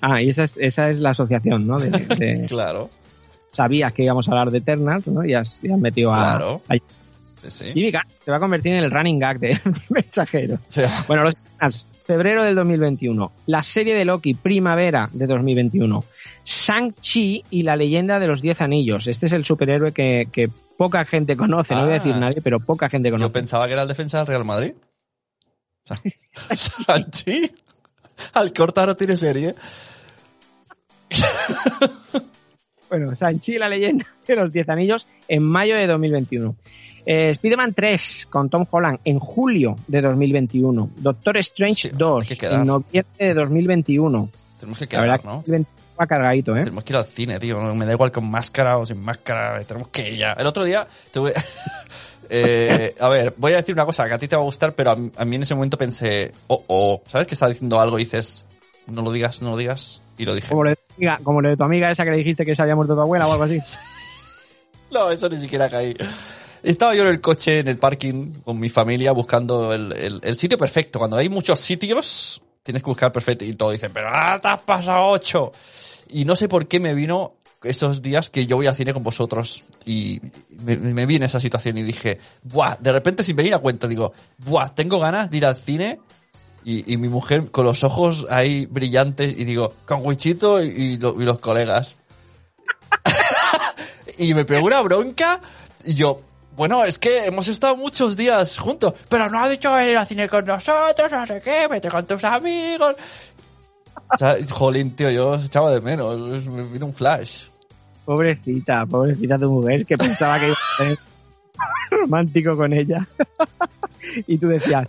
[0.00, 1.78] Ah, y esa es, esa es la asociación, ¿no?
[1.78, 2.90] De, de- Claro,
[3.52, 5.24] sabías que íbamos a hablar de Eternals, ¿no?
[5.24, 6.16] Y has, y has metido a...
[6.16, 6.62] claro.
[6.68, 6.74] a-
[7.48, 7.92] Sí, sí.
[7.92, 10.54] Carr se va a convertir en el running gag de mensajero.
[10.54, 13.30] O sea, Bueno, los Eternals, febrero del 2021.
[13.44, 16.02] La serie de Loki, primavera de 2021.
[16.44, 19.06] Shang-Chi y la leyenda de los Diez Anillos.
[19.06, 22.20] Este es el superhéroe que, que poca gente conoce, no voy a decir Ah.
[22.20, 23.32] nadie, pero poca gente yo conoce.
[23.34, 24.72] pensaba que era el defensa del Real Madrid.
[26.88, 27.65] O
[28.34, 29.54] al cortar no tiene serie.
[32.88, 36.54] Bueno, Sanchi, la leyenda de los 10 anillos, en mayo de 2021.
[37.04, 40.90] Eh, Spider-Man 3 con Tom Holland en julio de 2021.
[40.96, 42.60] Doctor Strange Sí, hay 2 que quedar.
[42.60, 44.30] en noviembre de 2021.
[44.60, 45.30] Tenemos que La quedar, verdad ¿no?
[45.42, 45.66] que 2021
[46.00, 46.60] va cargadito, ¿eh?
[46.60, 47.74] Tenemos que ir al cine, tío.
[47.74, 49.64] Me da igual con máscara o sin máscara.
[49.64, 50.32] Tenemos que ir ya.
[50.34, 51.32] El otro día tuve...
[52.30, 54.74] Eh, a ver, voy a decir una cosa que a ti te va a gustar,
[54.74, 57.80] pero a mí, a mí en ese momento pensé, oh, oh, ¿sabes que está diciendo
[57.80, 58.44] algo y dices,
[58.86, 60.02] no lo digas, no lo digas?
[60.18, 60.48] Y lo dije.
[60.48, 62.54] Como lo, de tu amiga, como lo de tu amiga esa que le dijiste que
[62.54, 63.60] se había muerto tu abuela o algo así.
[64.90, 65.96] No, eso ni siquiera caí.
[66.62, 70.38] Estaba yo en el coche, en el parking, con mi familia, buscando el, el- el
[70.38, 70.98] sitio perfecto.
[70.98, 73.44] Cuando hay muchos sitios, tienes que buscar perfecto.
[73.44, 75.52] Y todo dicen, pero ah, te has pasado ocho.
[76.10, 77.34] Y no sé por qué me vino
[77.64, 79.64] esos días que yo voy al cine con vosotros.
[79.84, 83.86] Y me, vi en esa situación y dije, buah, de repente sin venir a cuenta,
[83.88, 86.00] digo, buah, tengo ganas de ir al cine.
[86.64, 90.96] Y, y mi mujer con los ojos ahí brillantes y digo, con Wichito y, y
[90.98, 91.94] lo- y los colegas
[94.18, 95.40] y me pegó una bronca
[95.84, 96.20] y yo,
[96.56, 100.28] bueno, es que hemos estado muchos días juntos, pero no ha dicho ir al cine
[100.28, 102.96] con nosotros, no sé qué, vete con tus amigos.
[104.12, 107.44] O sea, jolín, tío, yo os echaba de menos, me vino un flash.
[108.04, 110.98] Pobrecita, pobrecita tu mujer que pensaba que iba a ser
[111.90, 113.06] romántico con ella.
[114.26, 114.86] y tú decías,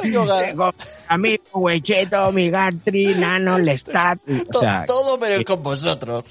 [1.07, 4.20] a mi Huecheto, mi Gatri, Nano, Lestat.
[4.53, 6.24] O sea, todo menos con vosotros.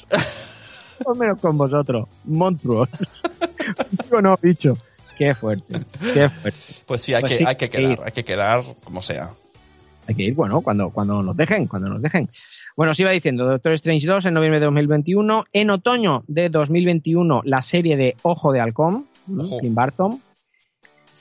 [1.02, 2.88] todo menos con vosotros, monstruos.
[4.04, 4.76] Digo, no, bicho.
[5.16, 5.80] Qué fuerte,
[6.12, 6.60] qué fuerte.
[6.86, 9.30] Pues sí, hay, Pues que, sí, hay que quedar, hay que quedar como sea.
[10.08, 12.28] Hay que ir, bueno, cuando, cuando nos dejen, cuando nos dejen.
[12.76, 15.44] Bueno, os iba diciendo, Doctor Strange 2 en noviembre de 2021.
[15.52, 19.06] En otoño de 2021, la serie de Ojo de Halcón.
[19.36, 19.58] Ojo.
[19.60, 20.20] Tim Burton.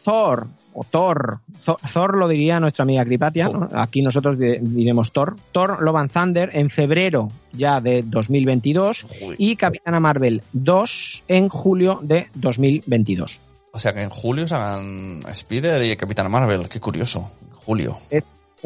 [0.04, 3.48] Thor, o Thor, Thor, Thor lo diría nuestra amiga Cripatia.
[3.48, 3.70] ¿no?
[3.74, 5.36] aquí nosotros di- diremos Thor.
[5.52, 9.36] Thor, Love and Thunder en febrero ya de 2022 Uy.
[9.38, 13.40] y Capitana Marvel 2 en julio de 2022.
[13.72, 17.30] O sea que en julio se hagan Spider y Capitana Marvel, qué curioso.
[17.54, 17.96] Julio.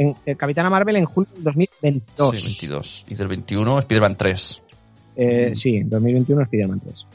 [0.02, 2.38] En, Capitana Marvel en julio de 2022.
[2.40, 3.06] Sí, 22.
[3.10, 4.64] Y del 21 Spider-Man 3.
[5.18, 7.08] Eh, sí, 2021 Spider-Man 3.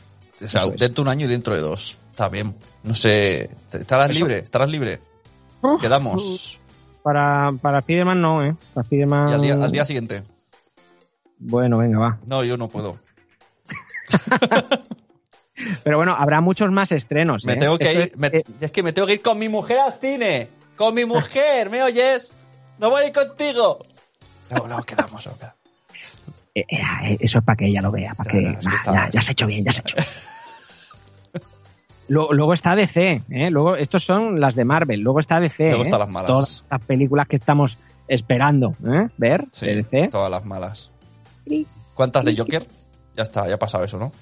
[0.44, 0.76] O sea, es.
[0.76, 1.96] dentro de un año y dentro de dos.
[2.10, 2.54] Está bien.
[2.82, 3.48] No sé.
[3.72, 4.38] ¿Estarás Eso- libre?
[4.38, 4.98] ¿Estarás libre?
[5.80, 6.60] Quedamos.
[7.02, 8.54] Para, para Spider-Man no, ¿eh?
[8.74, 9.28] Para Spider-Man...
[9.28, 10.22] Y al día, al día siguiente.
[11.38, 12.18] Bueno, venga, va.
[12.26, 12.98] No, yo no puedo.
[15.84, 17.44] Pero bueno, habrá muchos más estrenos.
[17.46, 17.56] Me ¿eh?
[17.56, 18.06] tengo que Esto ir.
[18.12, 20.48] es- me- eh, es que me tengo que ir con mi mujer al cine.
[20.76, 22.32] Con mi mujer, ¿me oyes?
[22.78, 23.78] No voy a ir contigo.
[24.50, 25.22] Luego, luego quedamos.
[25.22, 25.54] quedamos.
[26.54, 28.40] eh, eh, eso es para que ella lo vea, para que...
[28.42, 30.06] Que Ah, ya, ya se ha hecho bien, ya se ha hecho bien.
[32.06, 33.50] Luego, luego está DC, ¿eh?
[33.50, 35.00] Luego, estos son las de Marvel.
[35.00, 35.84] Luego está DC, Luego ¿eh?
[35.84, 36.26] están las malas.
[36.30, 39.08] Todas las películas que estamos esperando, ¿eh?
[39.16, 40.08] Ver Sí, de DC.
[40.12, 40.90] todas las malas.
[41.94, 42.66] ¿Cuántas de Joker?
[43.16, 44.12] Ya está, ya ha pasado eso, ¿no?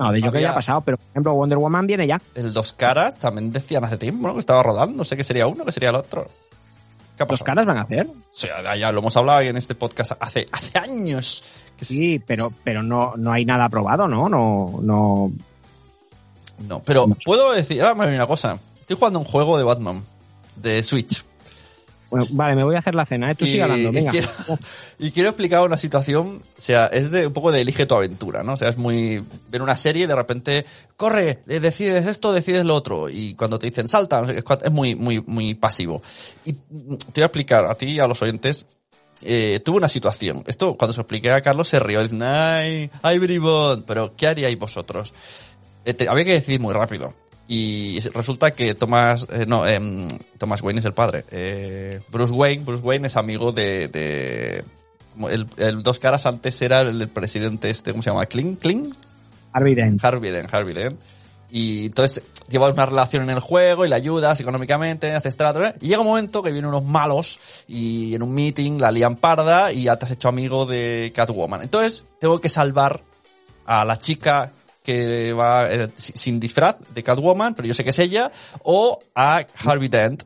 [0.00, 2.20] No, de Joker Había- ya ha pasado, pero por ejemplo Wonder Woman viene ya.
[2.34, 4.34] El Dos Caras también decían hace tiempo, ¿no?
[4.34, 4.96] Que estaba rodando.
[4.96, 6.26] No sé qué sería uno, qué sería el otro.
[7.16, 8.08] ¿Qué ha Los caras van a hacer.
[8.78, 11.44] Ya lo hemos hablado en este podcast hace, hace años.
[11.76, 11.96] Que sí.
[11.96, 14.28] Sí, pero, pero no, no hay nada aprobado, ¿no?
[14.28, 15.32] No, no.
[16.68, 18.58] No, pero puedo decir, ahora me viene una cosa.
[18.80, 20.02] Estoy jugando un juego de Batman,
[20.56, 21.24] de Switch.
[22.12, 23.34] Bueno, vale, me voy a hacer la cena, ¿eh?
[23.34, 24.10] Tú Y- sigue hablando, y venga.
[24.12, 24.28] quiero-
[24.98, 28.42] Y quiero explicar una situación, o sea, es de un poco de elige tu aventura,
[28.44, 28.52] ¿no?
[28.52, 30.64] O sea, es muy ver una serie y de repente
[30.96, 34.22] corre, eh, decides esto, decides lo otro y cuando te dicen salta,
[34.62, 36.02] es muy muy muy pasivo.
[36.44, 36.60] Y te
[37.16, 38.66] voy a explicar a ti y a los oyentes
[39.22, 40.42] eh, tuve una situación.
[40.46, 42.02] Esto, cuando se lo expliqué a Carlos, se rió.
[42.02, 43.84] Dicen, ay, ay, bribón.
[43.86, 45.14] Pero, ¿qué haríais vosotros?
[45.84, 47.14] Eh, te- había que decidir muy rápido.
[47.54, 51.26] Y resulta que Thomas, eh, no, em, Thomas Wayne es el padre.
[51.30, 54.64] Eh, Bruce Wayne, Bruce Wayne es amigo de,
[55.28, 58.24] el, el Dos Caras antes era el, el presidente este, ¿cómo se llama?
[58.24, 58.56] ¿Kling?
[58.56, 58.94] ¿Kling?
[59.52, 60.02] Harvey Dent.
[60.02, 60.98] Harvey Dent, Harvey Dent.
[61.50, 65.62] Y entonces llevas una relación en el juego y le ayudas económicamente, haces trato.
[65.62, 65.74] ¿eh?
[65.82, 67.38] Y llega un momento que vienen unos malos
[67.68, 71.60] y en un meeting la lían parda y ya te has hecho amigo de Catwoman.
[71.60, 73.02] Entonces tengo que salvar
[73.66, 77.90] a la chica que va eh, si- sin disfraz de Catwoman, pero yo sé que
[77.90, 78.30] es ella,
[78.62, 80.24] o a Harvey Dent.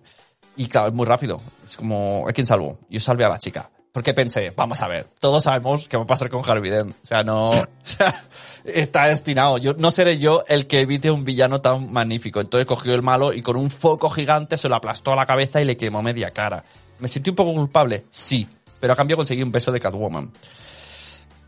[0.57, 1.41] Y claro, es muy rápido.
[1.69, 2.79] Es como, ¿a quién salvo?
[2.89, 3.71] Yo salvé a la chica.
[3.93, 6.95] Porque pensé, vamos a ver, todos sabemos qué va a pasar con Harvey Dent.
[7.03, 8.25] O sea, no, o sea,
[8.65, 9.57] está destinado.
[9.59, 12.41] Yo, no seré yo el que evite un villano tan magnífico.
[12.41, 15.61] Entonces cogió el malo y con un foco gigante se lo aplastó a la cabeza
[15.63, 16.63] y le quemó media cara.
[16.99, 18.05] ¿Me sentí un poco culpable?
[18.11, 18.47] Sí.
[18.81, 20.31] Pero a cambio conseguí un beso de Catwoman.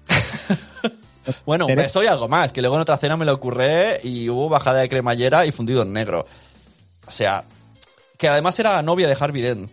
[1.44, 4.28] bueno, un beso y algo más, que luego en otra cena me lo ocurré y
[4.28, 6.26] hubo bajada de cremallera y fundido en negro.
[7.06, 7.44] O sea,
[8.16, 9.70] que además era la novia de Harvey Dent.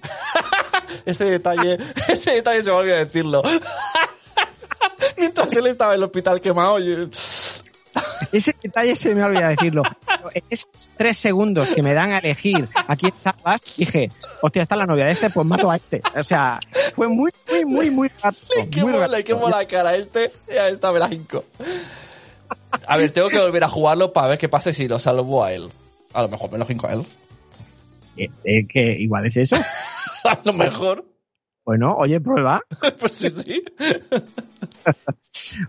[1.05, 1.77] ese detalle,
[2.07, 3.43] ese detalle se me olvidó decirlo.
[5.17, 7.07] mientras, él estaba en el hospital quemado, yo-
[8.31, 9.83] Ese detalle se me ha olvidado decirlo.
[10.33, 14.09] En esos tres segundos que me dan a elegir a quién salvas, dije,
[14.41, 16.01] hostia, está la novia de este, pues mato a este.
[16.19, 16.59] O sea,
[16.93, 18.45] fue muy, muy, muy, muy rápido.
[18.55, 19.23] le muy quemo, le rápido.
[19.23, 21.43] quemo la cara a este y a esta me la hinco.
[22.87, 25.53] A ver, tengo que volver a jugarlo para ver qué pasa si lo salvo a
[25.53, 25.69] él.
[26.13, 27.05] A lo mejor me lo hinco a él.
[28.17, 29.55] Eh, que igual es eso.
[30.23, 31.05] A lo mejor.
[31.65, 32.61] Bueno, oye, prueba.
[32.99, 33.63] Pues sí, sí.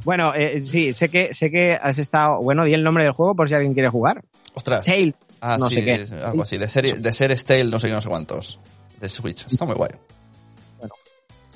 [0.04, 2.40] Bueno, eh, sí, sé que, sé que has estado.
[2.40, 4.22] Bueno, di el nombre del juego por si alguien quiere jugar.
[4.56, 4.84] Ostras.
[4.84, 5.14] Tail.
[5.40, 6.06] Ah, no sí, sé qué.
[6.24, 6.56] algo así.
[6.58, 8.58] De ser, de ser Stale, no sé qué, no sé cuántos.
[8.98, 9.46] De Switch.
[9.46, 9.90] Está muy guay.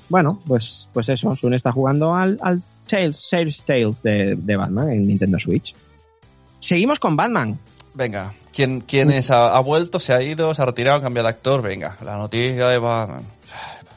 [0.07, 4.89] Bueno, pues, pues eso, Sun está jugando al, al Tales, Tales Tales de, de Batman
[4.91, 5.73] en Nintendo Switch.
[6.59, 7.57] Seguimos con Batman.
[7.93, 9.31] Venga, ¿quién, quién es?
[9.31, 9.99] ¿Ha, ha vuelto?
[9.99, 10.53] ¿Se ha ido?
[10.53, 10.99] ¿Se ha retirado?
[10.99, 11.61] ¿Ha cambiado de actor?
[11.61, 13.23] Venga, la noticia de Batman.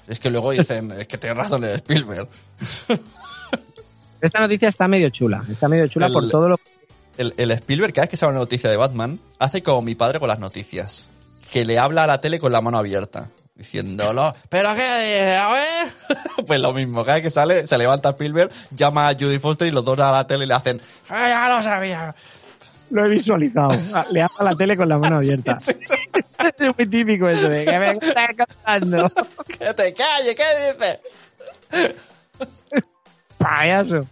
[0.08, 2.28] Es que luego dicen, es que tiene razón el Spielberg.
[4.20, 5.42] Esta noticia está medio chula.
[5.50, 6.56] Está medio chula El- por todo lo
[7.16, 10.18] El, el Spielberg, cada vez que sale una noticia de Batman, hace como mi padre
[10.20, 11.08] con las noticias.
[11.50, 13.28] Que le habla a la tele con la mano abierta.
[13.54, 15.36] Diciéndolo, ¿pero qué?
[15.40, 15.92] A ver.
[16.46, 19.70] pues lo mismo, cada vez que sale, se levanta Spielberg, llama a Judy Foster y
[19.70, 22.14] los dos a la tele y le hacen, "Ah, ya lo sabía.
[22.90, 23.70] lo he visualizado.
[24.10, 25.56] Le habla a la tele con la mano abierta.
[25.58, 25.94] Sí, sí.
[26.58, 29.08] es muy típico eso de que me está contando.
[29.46, 30.44] que te calle, ¿qué
[31.70, 31.94] dices?
[33.38, 34.04] Payaso.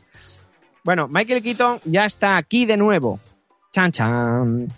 [0.84, 3.20] Bueno, Michael Keaton ya está aquí de nuevo.
[3.72, 4.68] Chan chan.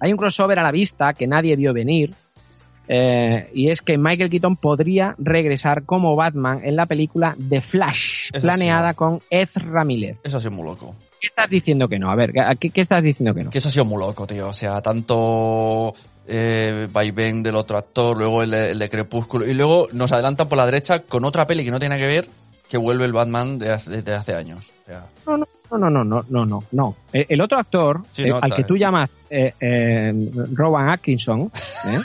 [0.00, 2.14] Hay un crossover a la vista que nadie vio venir.
[2.88, 8.30] eh, y es que Michael Keaton podría regresar como Batman en la película The Flash,
[8.32, 8.96] Eso planeada sí.
[8.96, 10.16] con Ezra Miller.
[10.22, 10.94] Eso ha sido muy loco.
[11.20, 12.10] ¿Qué estás diciendo que no?
[12.10, 13.50] A ver, ¿qué, qué estás diciendo que no?
[13.50, 14.48] Que eso ha sido muy loco, tío.
[14.48, 15.94] O sea, tanto
[16.28, 20.56] eh, vaivén del otro actor, luego el, el de Crepúsculo, y luego nos adelantan por
[20.58, 22.28] la derecha con otra peli que no tiene que ver,
[22.68, 24.72] que vuelve el Batman de hace, desde hace años.
[24.82, 26.96] O sea, No, no, no, no, no, no, no, no.
[27.12, 30.12] El, el otro actor, Sí, eh, no, al que tú llamas eh, eh,
[30.52, 31.50] Rowan Atkinson,
[31.86, 31.98] ¿eh?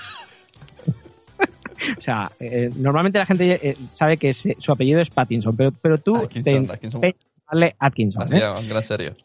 [1.97, 5.72] o sea, eh, normalmente la gente eh, sabe que ese- su apellido es Pattinson, pero,
[5.72, 7.01] pero tú Atkinson, te Atkinson.
[7.01, 7.16] te-
[7.49, 8.34] darle Atkinson.
[8.34, 8.39] ¿eh?
[8.68, 9.16] gran serio.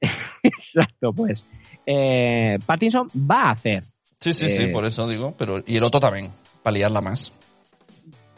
[0.42, 1.46] Exacto, pues.
[1.86, 3.84] Eh, Pattinson va a hacer
[4.20, 5.34] Sí, sí, sí, Eh, por eso digo.
[5.36, 6.30] pero Y el otro también,
[6.62, 7.32] para liarla más.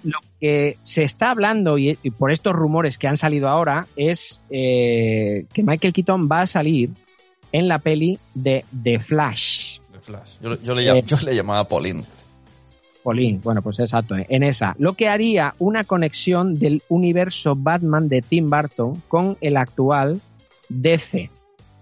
[0.05, 4.45] Lo que se está hablando y, y por estos rumores que han salido ahora es
[4.51, 6.91] eh, que Michael Keaton va a salir
[7.53, 9.79] en la peli de The Flash.
[9.93, 10.37] De Flash.
[10.43, 11.03] Yo, yo le, llam- Eh.
[11.07, 12.03] yo le llamaba Pauline.
[13.03, 14.75] Polín, bueno, pues exacto, en esa.
[14.79, 20.23] Lo que haría una conexión del universo Batman de Tim Burton con el actual
[20.71, 21.29] DC.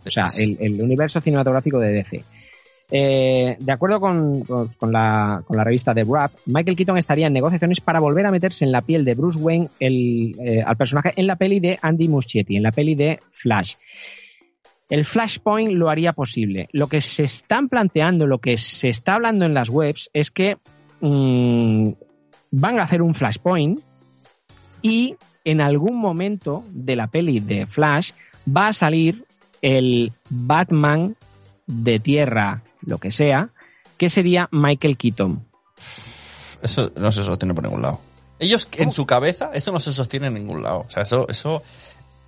[0.04, 2.24] O sea, el, el universo cinematográfico de DC.
[2.90, 4.44] Eh, de acuerdo con,
[4.92, 8.82] la, revista The Wrap, Michael Keaton estaría en negociaciones para volver a meterse en la
[8.82, 12.72] piel de Bruce Wayne eh, al personaje en la peli de Andy Muschietti, en la
[12.72, 13.76] peli de Flash.
[14.90, 16.68] El Flashpoint lo haría posible.
[16.72, 20.58] Lo que se están planteando, lo que se está hablando en las webs es que
[21.00, 21.88] mm,
[22.50, 23.80] van a hacer un Flashpoint
[24.82, 28.12] y en algún momento de la peli de Flash
[28.46, 29.24] va a salir
[29.62, 31.16] el Batman
[31.66, 33.50] de tierra, lo que sea,
[33.96, 35.44] que sería Michael Keaton.
[36.62, 38.00] Eso no se sostiene por ningún lado.
[38.38, 40.84] Ellos en su cabeza, eso no se sostiene en ningún lado.
[40.86, 41.62] O sea, eso, eso,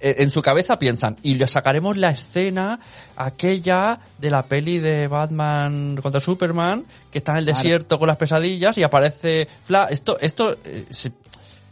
[0.01, 2.79] eh, en su cabeza piensan, y le sacaremos la escena
[3.17, 8.17] aquella de la peli de Batman contra Superman, que está en el desierto con las
[8.17, 9.89] pesadillas y aparece Flash.
[9.93, 11.13] Esto, esto, eh, se-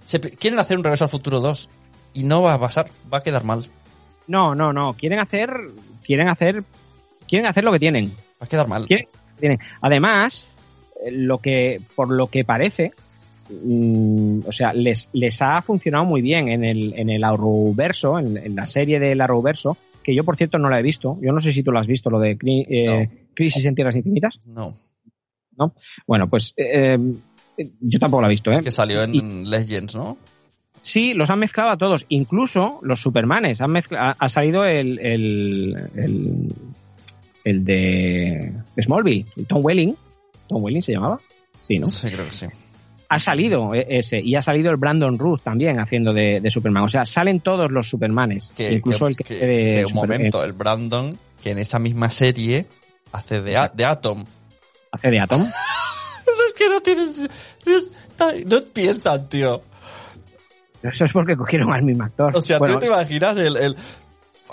[0.05, 1.69] se- quieren hacer un regreso al futuro 2
[2.15, 3.65] y no va a pasar, va a quedar mal.
[4.27, 4.95] No, no, no.
[4.95, 5.51] Quieren hacer,
[6.05, 6.65] quieren hacer,
[7.29, 8.13] quieren hacer lo que tienen.
[8.43, 8.87] A quedar mal.
[9.81, 10.49] Además,
[11.05, 12.93] eh, lo que, por lo que parece,
[13.51, 18.37] mm, o sea, les, les ha funcionado muy bien en el, en el Arrowverso, en,
[18.37, 21.19] en la serie del Arrowverso, que yo, por cierto, no la he visto.
[21.23, 24.39] Yo no sé si tú lo has visto, lo de eh, Crisis en Tierras Infinitas.
[25.57, 25.75] No,
[26.07, 26.99] Bueno, pues eh,
[27.81, 28.61] yo tampoco la he visto, ¿eh?
[28.63, 30.17] que salió en Y- Legends, ¿no?
[30.81, 33.61] Sí, los han mezclado a todos, incluso los Supermanes.
[33.61, 36.55] Han mezcla- ha, ha salido el, el, el,
[37.45, 39.95] el de Smallville, Tom Welling.
[40.49, 41.19] ¿Tom Welling se llamaba?
[41.63, 41.87] Sí, ¿no?
[41.87, 42.47] Sí, creo que sí.
[43.09, 46.85] Ha salido e- ese, y ha salido el Brandon Ruth también haciendo de, de Superman.
[46.85, 50.53] O sea, salen todos los Supermanes, que, incluso que- el que, de un momento, el
[50.53, 52.67] Brandon, que en esa misma serie
[53.13, 54.21] hace de, de Atom.
[54.21, 54.25] eh,
[54.93, 55.43] hace de Atom.
[56.49, 57.29] es que no tienes...
[57.67, 57.91] es-
[58.47, 59.63] no piensan, tío.
[60.83, 62.37] Eso es porque cogieron al mismo actor.
[62.37, 63.57] O sea, Bueno, tú te imaginas el...
[63.57, 63.77] el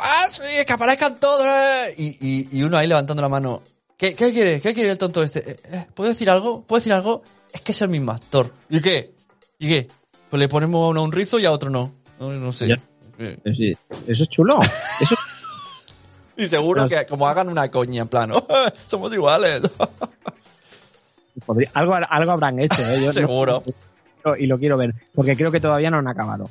[0.02, 1.46] ¡Ah, sí, que aparezcan todos!
[1.46, 1.94] eh!
[1.98, 3.62] Y, y, y uno ahí levantando la mano.
[3.98, 4.62] ¿Qué, qué quiere?
[4.62, 5.40] ¿Qué quiere el tonto este?
[5.52, 6.62] Eh, eh, ¿Puedo decir algo?
[6.64, 7.22] ¿Puedo decir algo?
[7.52, 8.54] Es que es el mismo actor.
[8.70, 9.14] ¿Y qué?
[9.58, 9.88] ¿Y qué?
[10.30, 11.92] Pues le ponemos a uno un rizo y a otro no.
[12.20, 12.68] No, no sé.
[13.18, 13.74] Sí,
[14.08, 14.60] Eso es chulo.
[15.02, 15.16] Eso
[16.38, 18.46] Y seguro que como hagan una coña en plano,
[18.88, 19.62] somos iguales.
[21.46, 22.82] podría- algo, algo habrán hecho.
[22.82, 23.00] ¿eh?
[23.02, 23.64] Yo no- Seguro.
[24.38, 26.50] y lo quiero ver, porque creo que todavía no han acabado.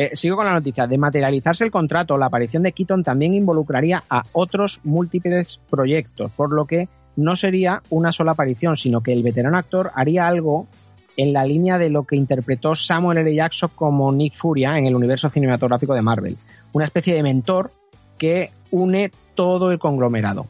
[0.00, 0.86] Eh, sigo con la noticia.
[0.86, 6.52] De materializarse el contrato, la aparición de Keaton también involucraría a otros múltiples proyectos, por
[6.52, 10.68] lo que no sería una sola aparición, sino que el veterano actor haría algo
[11.16, 13.34] en la línea de lo que interpretó Samuel L.
[13.34, 16.36] Jackson como Nick Furia en el universo cinematográfico de Marvel.
[16.74, 17.72] Una especie de mentor
[18.16, 20.46] que une todo el conglomerado.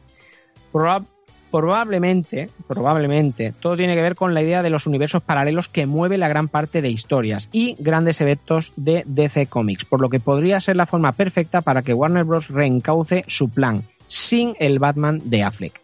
[0.71, 1.03] Proba-
[1.51, 6.17] probablemente, probablemente, todo tiene que ver con la idea de los universos paralelos que mueve
[6.17, 10.59] la gran parte de historias y grandes eventos de DC Comics, por lo que podría
[10.59, 12.49] ser la forma perfecta para que Warner Bros.
[12.49, 15.81] reencauce su plan, sin el Batman de Affleck.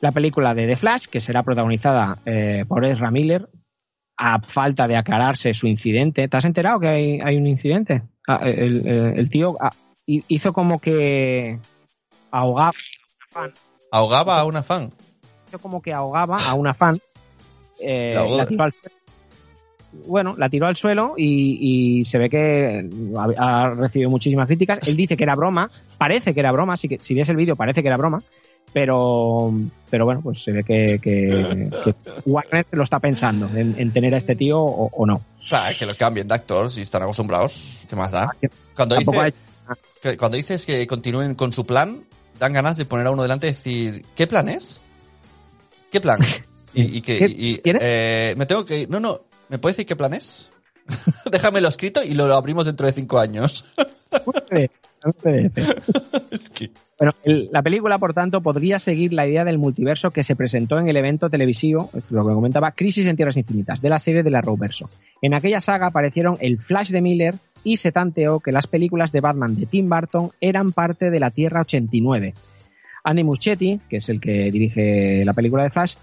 [0.00, 3.48] La película de The Flash, que será protagonizada eh, por Ezra Miller,
[4.18, 6.28] a falta de aclararse su incidente.
[6.28, 6.88] ¿Te has enterado que
[7.22, 8.02] hay, un incidente?
[8.26, 9.70] Ah, el, tío ah,
[10.06, 11.58] hi- hizo como que
[12.30, 12.72] ahogaba
[13.96, 14.92] Ahogaba a una fan.
[15.48, 16.96] hizo como que ahogaba a una fan.
[17.80, 18.96] eh, La tiró al suelo.
[20.06, 22.86] Bueno, la tiró al suelo y, y se ve que
[23.38, 24.86] ha, ha recibido muchísimas críticas.
[24.88, 27.56] Él dice que era broma, parece que era broma, así que si ves el vídeo
[27.56, 28.20] parece que era broma,
[28.74, 29.54] pero,
[29.88, 31.94] pero bueno, pues se ve que, que- que
[32.26, 35.14] Warner lo está pensando en, en tener a este tío o, o no.
[35.40, 37.84] O sea, que lo cambien de actor si están acostumbrados.
[37.88, 38.30] ¿Qué más da?
[38.74, 39.32] Cuando, dice-
[40.02, 42.00] que- cuando dices que continúen con su plan,
[42.38, 44.82] dan ganas de poner a uno delante y decir, ¿qué plan es?
[45.90, 46.18] ¿Qué plan?
[46.74, 48.90] Y, y que, ¿Qué- y, eh, me tengo que ir.
[48.90, 50.50] No, no, ¿me puedes decir qué plan es?
[51.32, 53.64] Déjamelo escrito y lo abrimos dentro de cinco años.
[56.30, 56.70] es que.
[56.98, 60.78] Bueno, el- la película, por tanto, podría seguir la idea del multiverso que se presentó
[60.78, 63.98] en el evento televisivo, esto es lo que comentaba, Crisis en Tierras Infinitas, de la
[63.98, 64.90] serie de la Arrowverso.
[65.22, 67.34] En aquella saga aparecieron el Flash de Miller
[67.64, 71.30] y se tanteó que las películas de Batman de Tim Burton eran parte de la
[71.30, 72.34] Tierra 89.
[73.04, 75.94] Andy Muschietti, que es el que dirige la película de Flash,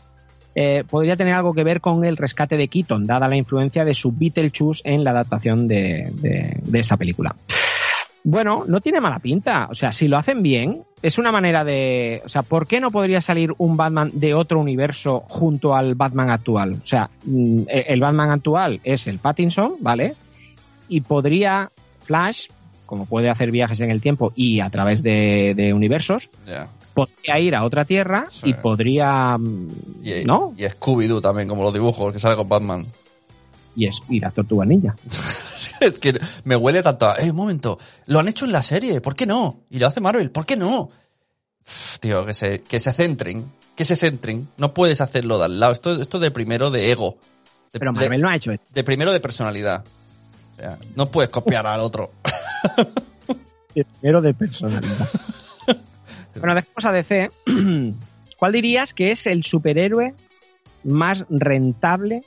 [0.55, 3.93] eh, podría tener algo que ver con el rescate de Keaton, dada la influencia de
[3.93, 7.35] su Beetlejuice en la adaptación de- de- esta película.
[8.25, 9.67] Bueno, no tiene mala pinta.
[9.69, 12.21] O sea, si lo hacen bien, es una manera de.
[12.23, 16.29] O sea, ¿por qué no podría salir un Batman de otro universo junto al Batman
[16.29, 16.79] actual?
[16.81, 20.15] O sea, mm, el Batman actual es el Pattinson, ¿vale?
[20.95, 21.71] Y podría
[22.03, 22.47] Flash,
[22.85, 26.29] como puede hacer viajes en el tiempo y a través de, de universos,
[26.93, 28.49] podría ir a otra tierra Sí.
[28.49, 29.37] y podría.
[30.03, 30.53] Y, ¿No?
[30.57, 32.85] y Scooby-Doo también, como los dibujos que sale con Batman.
[33.75, 34.93] Y es ir a Tortuga Ninja.
[35.81, 39.01] es que me huele tanto a, eh, un momento, lo han hecho en la serie,
[39.01, 39.61] ¿por qué no?
[39.71, 40.91] Y lo hace Marvel, ¿por qué no?
[41.65, 44.47] Uf, tío, que se, que se centren, que se centren.
[44.57, 45.71] No puedes hacerlo de al lado.
[45.73, 47.17] Esto, esto de primero de ego.
[47.71, 48.65] De, Pero de- Marvel no ha hecho esto.
[48.71, 49.83] de primero de personalidad.
[50.63, 52.11] Sea, no puedes copiar al otro.
[53.99, 55.09] Primero de personalidad.
[56.39, 57.29] bueno, dejemos a DC.
[58.37, 60.13] ¿Cuál dirías que es el superhéroe
[60.85, 62.23] más rentable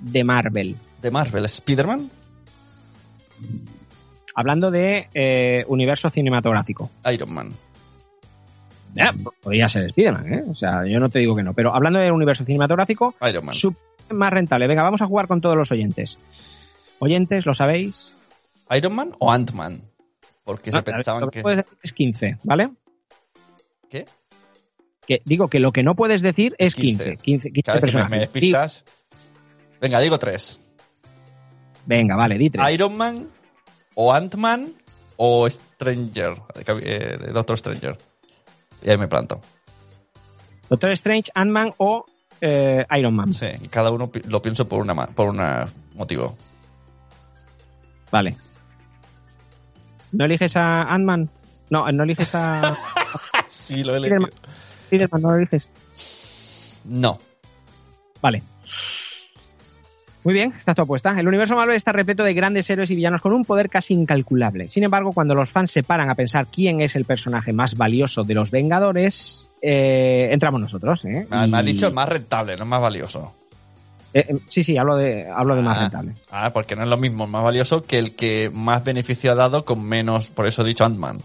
[0.00, 0.76] de Marvel?
[1.00, 2.10] De Marvel, Spider-Man,
[4.34, 6.90] Hablando de eh, universo cinematográfico.
[7.10, 7.54] Iron Man.
[8.92, 10.44] Ya, podría ser Spider-Man, ¿eh?
[10.50, 11.54] O sea, yo no te digo que no.
[11.54, 13.54] Pero hablando de universo cinematográfico, Iron Man.
[14.10, 14.66] más rentable.
[14.66, 16.18] Venga, vamos a jugar con todos los oyentes.
[16.98, 18.14] Oyentes, ¿lo sabéis?
[18.76, 19.82] ¿Iron Man o Ant-Man?
[20.44, 21.42] Porque se No, pensaban lo que...
[21.42, 22.70] puedes decir es 15, ¿vale?
[23.88, 24.06] ¿Qué?
[25.06, 27.04] Que, digo que lo que no puedes decir es 15.
[27.04, 27.22] 15.
[27.22, 28.84] 15, 15 Cada vez que me, despistas...
[29.80, 30.58] Venga, digo tres.
[31.86, 32.72] Venga, vale, di tres.
[32.72, 33.28] Iron Man
[33.94, 34.74] o Ant-Man
[35.16, 36.34] o Stranger,
[36.82, 37.96] eh, de Doctor Stranger.
[38.82, 39.40] Y ahí me planto.
[40.68, 42.04] Doctor Strange, Ant-Man o
[42.40, 43.32] eh, Iron Man.
[43.32, 45.40] Sí, y cada uno lo pienso por una por un
[45.94, 46.36] motivo.
[48.10, 48.36] Vale.
[50.12, 51.28] ¿No eliges a Ant-Man?
[51.70, 52.76] No, no eliges a
[53.48, 54.30] Sí, lo he Spider-Man.
[54.84, 56.80] Spider-Man, no lo eliges.
[56.84, 57.18] No.
[58.22, 58.42] Vale.
[60.24, 61.18] Muy bien, esta es tu apuesta.
[61.18, 64.68] El universo Marvel está repleto de grandes héroes y villanos con un poder casi incalculable.
[64.68, 68.24] Sin embargo, cuando los fans se paran a pensar quién es el personaje más valioso
[68.24, 71.04] de los Vengadores, eh, entramos nosotros.
[71.04, 71.26] ¿eh?
[71.30, 73.34] Me, Y- dicho el más rentable, no el más valioso.
[74.14, 75.80] Eh, eh, sí, sí, hablo de, hablo de más Ah.
[75.82, 76.12] rentable.
[76.30, 79.64] Ah, porque no es lo mismo más valioso que el que más beneficio ha dado
[79.64, 81.18] con menos, por eso he dicho Ant-Man.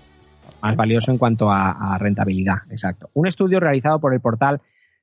[0.61, 3.09] más valioso en cuanto a, a rentabilidad, exacto.
[3.13, 4.61] Un estudio realizado por el portal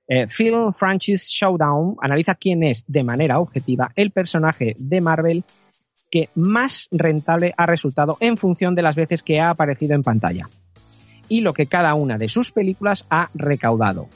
[0.08, 5.44] eh, Film Franchise Showdown analiza quién es, de manera objetiva, el personaje de Marvel
[6.10, 10.48] que más rentable ha resultado en función de las veces que ha aparecido en pantalla
[11.28, 14.08] y lo que cada una de sus películas ha recaudado.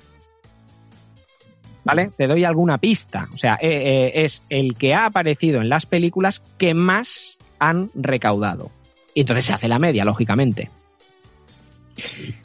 [1.85, 2.11] ¿Vale?
[2.17, 3.29] Te doy alguna pista.
[3.33, 7.91] O sea, eh, eh, es el que ha aparecido en las películas que más han
[7.95, 8.71] recaudado.
[9.13, 10.71] Y entonces se hace la media, lógicamente.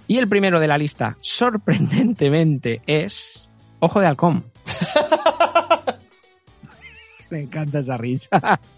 [0.08, 4.44] Y el primero de la lista, sorprendentemente, es Ojo de Halcón.
[7.30, 8.60] Me encanta esa risa.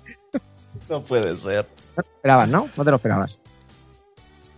[0.88, 1.68] No puede ser.
[1.97, 2.70] No te lo esperabas, ¿no?
[2.78, 3.39] No te lo esperabas.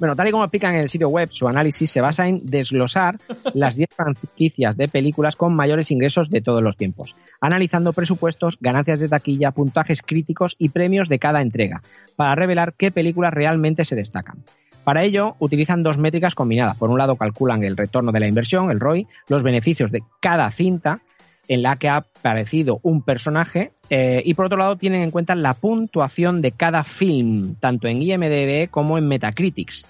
[0.04, 3.22] Bueno, tal y como explican en el sitio web, su análisis se basa en desglosar
[3.54, 9.00] las 10 franquicias de películas con mayores ingresos de todos los tiempos, analizando presupuestos, ganancias
[9.00, 11.84] de taquilla, puntajes críticos y premios de cada entrega,
[12.18, 14.44] para revelar qué películas realmente se destacan.
[14.84, 16.76] Para ello, utilizan dos métricas combinadas.
[16.76, 20.52] Por un lado, calculan el retorno de la inversión, el ROI, los beneficios de cada
[20.52, 21.00] cinta
[21.48, 25.36] en la que ha aparecido un personaje eh, y por otro lado tienen en cuenta
[25.36, 29.86] la puntuación de cada film, tanto en IMDb como en Metacritics.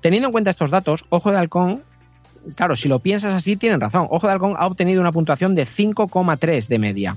[0.00, 1.82] Teniendo en cuenta estos datos, Ojo de Halcón,
[2.54, 4.06] claro, si lo piensas así, tienen razón.
[4.10, 7.16] Ojo de Halcón ha obtenido una puntuación de 5,3 de media.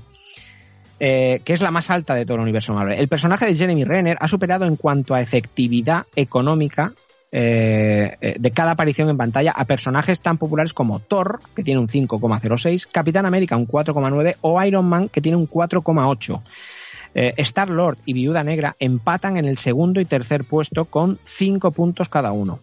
[1.02, 2.98] eh, que es la más alta de todo el universo Marvel.
[2.98, 6.92] El personaje de Jeremy Renner ha superado en cuanto a efectividad económica
[7.32, 11.80] eh, eh, de cada aparición en pantalla a personajes tan populares como Thor, que tiene
[11.80, 16.42] un 5,06, Capitán América un 4,9 o Iron Man, que tiene un 4,8.
[17.14, 21.70] Eh, Star Lord y Viuda Negra empatan en el segundo y tercer puesto con 5
[21.72, 22.60] puntos cada uno.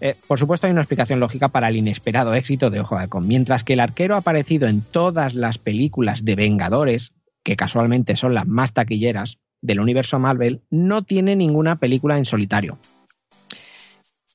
[0.00, 3.26] Eh, por supuesto, hay una explicación lógica para el inesperado éxito de Ojo de Halcón.
[3.26, 8.34] Mientras que el arquero ha aparecido en todas las películas de Vengadores, que casualmente son
[8.34, 12.78] las más taquilleras del universo Marvel, no tiene ninguna película en solitario.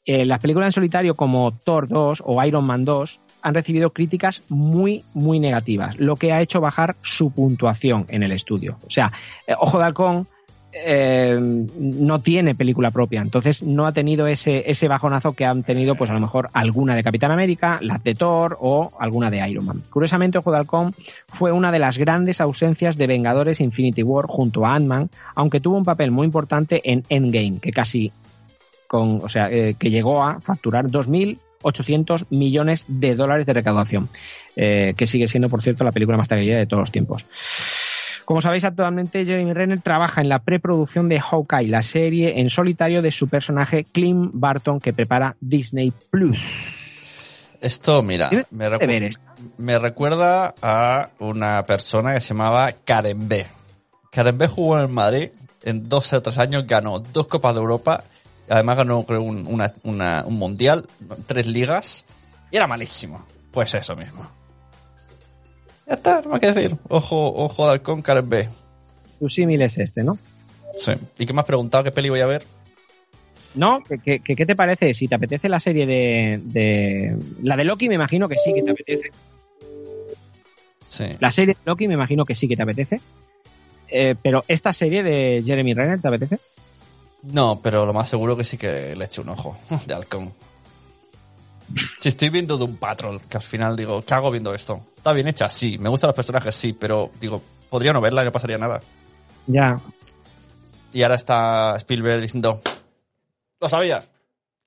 [0.06, 4.44] Eh, las películas en solitario como Thor 2 o Iron Man 2 han recibido críticas
[4.50, 8.78] muy, muy negativas, lo que ha hecho bajar su puntuación en el estudio.
[8.86, 9.12] O sea,
[9.48, 10.28] eh, Ojo de Halcón
[10.74, 15.96] eh, no tiene película propia, entonces no ha tenido ese, ese bajonazo que han tenido,
[15.96, 19.66] pues a lo mejor alguna de Capitán América, las de Thor o alguna de Iron
[19.66, 19.84] Man.
[19.90, 20.96] Curiosamente, Ojo de Halcón
[21.28, 25.78] fue una de las grandes ausencias de Vengadores Infinity War junto a Ant-Man, aunque tuvo
[25.78, 28.12] un papel muy importante en Endgame, que casi
[28.94, 34.08] con, o sea, eh, que llegó a facturar 2.800 millones de dólares de recaudación,
[34.56, 37.26] eh, que sigue siendo, por cierto, la película más taquillera de todos los tiempos.
[38.24, 43.02] Como sabéis, actualmente Jeremy Renner trabaja en la preproducción de Hawkeye, la serie en solitario
[43.02, 47.58] de su personaje Clint Barton que prepara Disney Plus.
[47.64, 48.80] Esto, mira, me, recu-
[49.58, 53.44] me recuerda a una persona que se llamaba Karen B.
[54.12, 55.30] Karen B jugó en el Madrid
[55.64, 58.04] en 12 o 3 años, ganó dos Copas de Europa,
[58.54, 60.88] además ganó creo, un, una- una- un Mundial,
[61.26, 62.06] tres ligas,
[62.52, 63.26] y era malísimo.
[63.52, 64.26] Pues eso mismo.
[65.88, 66.78] Ya está, no hay que decir.
[66.88, 68.48] Ojo, ojo de halcón, Karen B.
[69.20, 70.18] Tu símil es este, ¿no?
[70.78, 70.92] Sí.
[71.20, 71.84] ¿Y qué me has preguntado?
[71.84, 72.44] ¿Qué peli voy a ver?
[73.56, 73.84] ¿No?
[73.88, 74.94] ¿Qué, qué, qué- qué te parece?
[74.96, 78.64] Si te apetece la serie de, de- La de Loki, me imagino que sí que
[78.64, 79.12] te apetece.
[80.86, 81.06] Sí.
[81.20, 83.02] La serie de Loki, me imagino que sí que te apetece.
[83.88, 86.40] Eh, pero esta serie de Jeremy Renner, ¿te apetece?
[87.24, 89.58] No, pero lo más seguro que sí que le eche un ojo
[89.88, 90.34] de halcón.
[92.00, 94.86] Si estoy viendo de un patrol, que al final digo, ¿qué hago viendo esto?
[94.98, 95.50] ¿Está bien hecha?
[95.50, 95.78] Sí.
[95.80, 96.54] ¿Me gustan los personajes?
[96.54, 98.82] Sí, pero digo, podría no verla, que pasaría nada.
[99.48, 99.76] Ya.
[100.92, 102.62] Y ahora está Spielberg diciendo,
[103.60, 104.04] lo sabía.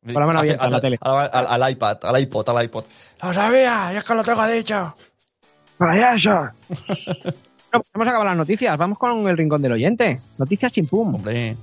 [0.04, 0.96] Con la mano abierta la tele.
[1.00, 2.84] Al, al- al iPad, al iPod, al iPod.
[3.22, 4.96] Lo sabía, ya es que lo tengo dicho.
[5.78, 6.52] Bueno,
[7.82, 8.78] pues hemos acabado las noticias.
[8.78, 10.20] Vamos con el rincón del oyente.
[10.38, 11.16] Noticias chimpum.
[11.16, 11.56] Hombre,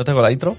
[0.00, 0.56] ¿No tengo la intro?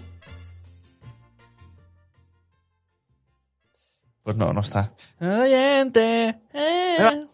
[4.21, 4.93] Pues no, no está.
[5.19, 6.29] Oyente.
[6.53, 7.25] eh.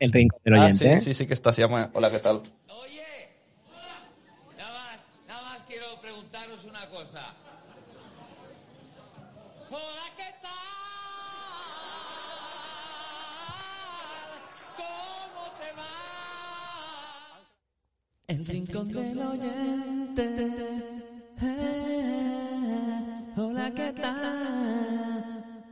[0.00, 0.96] El rincón del Ah, oyente.
[0.96, 1.50] sí, sí, sí que está.
[1.54, 1.88] Se llama.
[1.94, 2.42] Hola, ¿qué tal?
[2.68, 3.30] Oye,
[4.58, 7.32] nada más, nada más quiero preguntaros una cosa.
[9.70, 10.50] Hola, ¿qué tal?
[14.76, 17.40] ¿Cómo te va?
[18.26, 20.79] El rincón del oyente.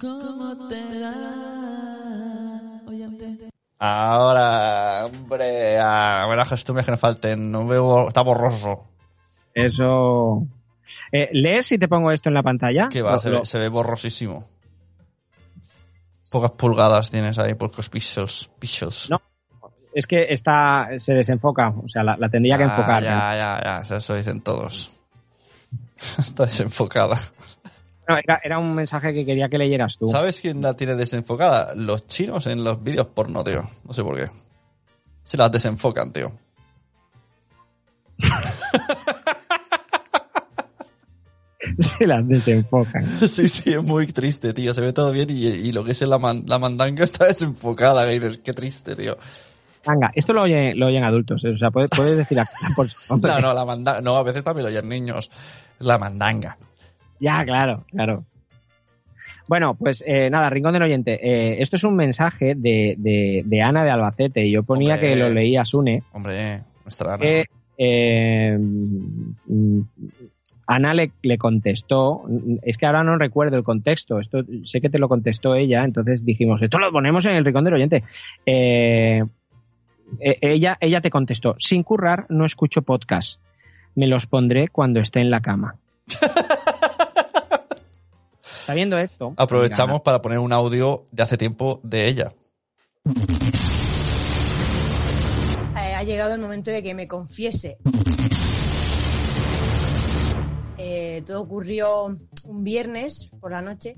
[0.01, 2.83] ¿Cómo te va?
[2.87, 3.51] Oyente.
[3.79, 7.51] Ahora, hombre, ah, buenas costumbres que nos falten.
[7.51, 8.87] No veo, está borroso.
[9.55, 10.47] Eso.
[11.13, 12.89] Eh, ¿Lees si te pongo esto en la pantalla?
[12.89, 14.45] Que va, Lo- se, lo- ve, se ve borrosísimo.
[16.31, 18.51] Pocas pulgadas tienes ahí, pocos píxeles.
[18.59, 19.09] píxeles.
[19.11, 19.21] No,
[19.95, 21.71] Es que está, se desenfoca.
[21.71, 23.03] O sea, la, la tendría que Ah, enfocar.
[23.03, 24.91] Ya, ya, ya, eso dicen todos.
[26.19, 27.19] está desenfocada.
[28.09, 30.07] No, era, era un mensaje que quería que leyeras tú.
[30.07, 31.75] ¿Sabes quién la tiene desenfocada?
[31.75, 33.63] Los chinos en los vídeos porno, tío.
[33.87, 34.29] No sé por qué.
[35.25, 36.33] Se las desenfocan, tío.
[41.79, 43.05] se las desenfocan.
[43.29, 44.73] Sí, sí, es muy triste, tío.
[44.75, 48.07] Se ve todo bien y, y lo que es la, man- la mandanga está desenfocada.
[48.09, 49.17] Que dices, qué triste, tío.
[50.15, 51.49] Esto lo oyen, lo oyen adultos, ¿eh?
[51.49, 53.33] o sea, puedes, puedes decir a- por su nombre.
[53.33, 54.01] No, no, la mandanga.
[54.01, 55.31] No, a veces también lo oyen niños.
[55.79, 56.59] La mandanga.
[57.21, 58.25] Ya, claro, claro.
[59.47, 61.15] Bueno, pues eh, nada, Rincón del Oyente.
[61.23, 64.47] eh, esto es un mensaje de, de, de Ana de Albacete.
[64.47, 65.09] y Yo ponía Hombre.
[65.11, 66.03] que lo leía Sune.
[66.13, 67.23] Hombre, nuestra Ana.
[67.23, 67.45] que
[67.79, 68.59] eh,
[70.67, 72.25] Ana le, le contestó,
[72.63, 76.25] es que ahora no recuerdo el contexto, esto sé que te lo contestó ella, entonces
[76.27, 78.05] dijimos, esto lo ponemos en el rincón del oyente.
[78.45, 79.23] Eh,
[80.21, 83.41] eh, ella, ella te contestó, sin currar no escucho podcast,
[83.95, 85.77] me los pondré cuando esté en la cama.
[88.69, 92.35] Sabiendo esto, Aprovechamos para poner un audio de hace tiempo de ella.
[95.73, 97.79] Ha llegado el momento de que me confiese.
[100.77, 102.15] Eh, todo ocurrió
[102.45, 103.97] un viernes por la noche.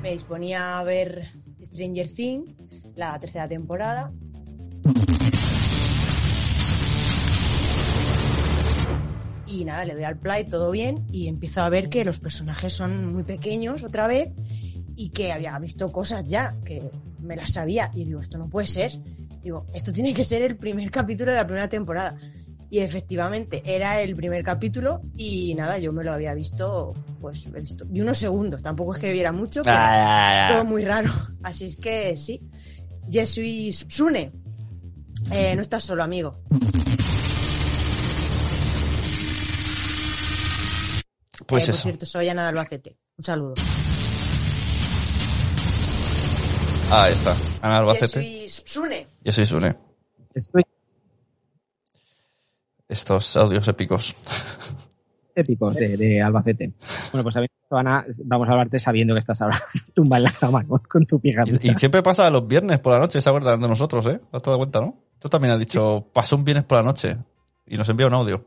[0.00, 1.28] Me disponía a ver
[1.62, 2.54] Stranger Things,
[2.96, 4.10] la tercera temporada.
[9.52, 12.72] Y nada, le doy al play, todo bien, y empiezo a ver que los personajes
[12.72, 14.30] son muy pequeños otra vez
[14.96, 16.90] y que había visto cosas ya, que
[17.20, 17.90] me las sabía.
[17.94, 18.92] Y digo, esto no puede ser.
[19.42, 22.16] Digo, esto tiene que ser el primer capítulo de la primera temporada.
[22.70, 27.46] Y efectivamente, era el primer capítulo y nada, yo me lo había visto, pues,
[27.88, 28.62] vi unos segundos.
[28.62, 31.10] Tampoco es que viera mucho, pero Ah, todo muy raro.
[31.42, 32.40] Así es que sí.
[33.10, 34.32] Je suis Sune.
[35.30, 36.38] Eh, no estás solo, amigo.
[41.52, 41.82] Pues Eh, por eso.
[41.82, 42.96] cierto, soy Ana de Albacete.
[43.18, 43.54] Un saludo.
[46.90, 47.36] Ah, está.
[47.60, 48.22] Ana Albacete.
[48.22, 49.06] suis Sune.
[49.22, 49.76] Yo soy Sune.
[50.34, 50.62] Estoy
[52.88, 54.14] Estos audios épicos.
[55.34, 56.72] épicos de, de Albacete.
[57.12, 59.62] Bueno, pues sabiendo esto, Ana, vamos a hablarte sabiendo que estás ahora
[59.94, 61.50] tumba en la cama con, con tu pijama.
[61.62, 64.18] Y, y siempre pasa los viernes por la noche, se acuerdan de nosotros, ¿eh?
[64.30, 64.98] ¿Te has dado cuenta, no?
[65.18, 67.14] Tú también has dicho, pasó un viernes por la noche
[67.66, 68.42] y nos envía un audio.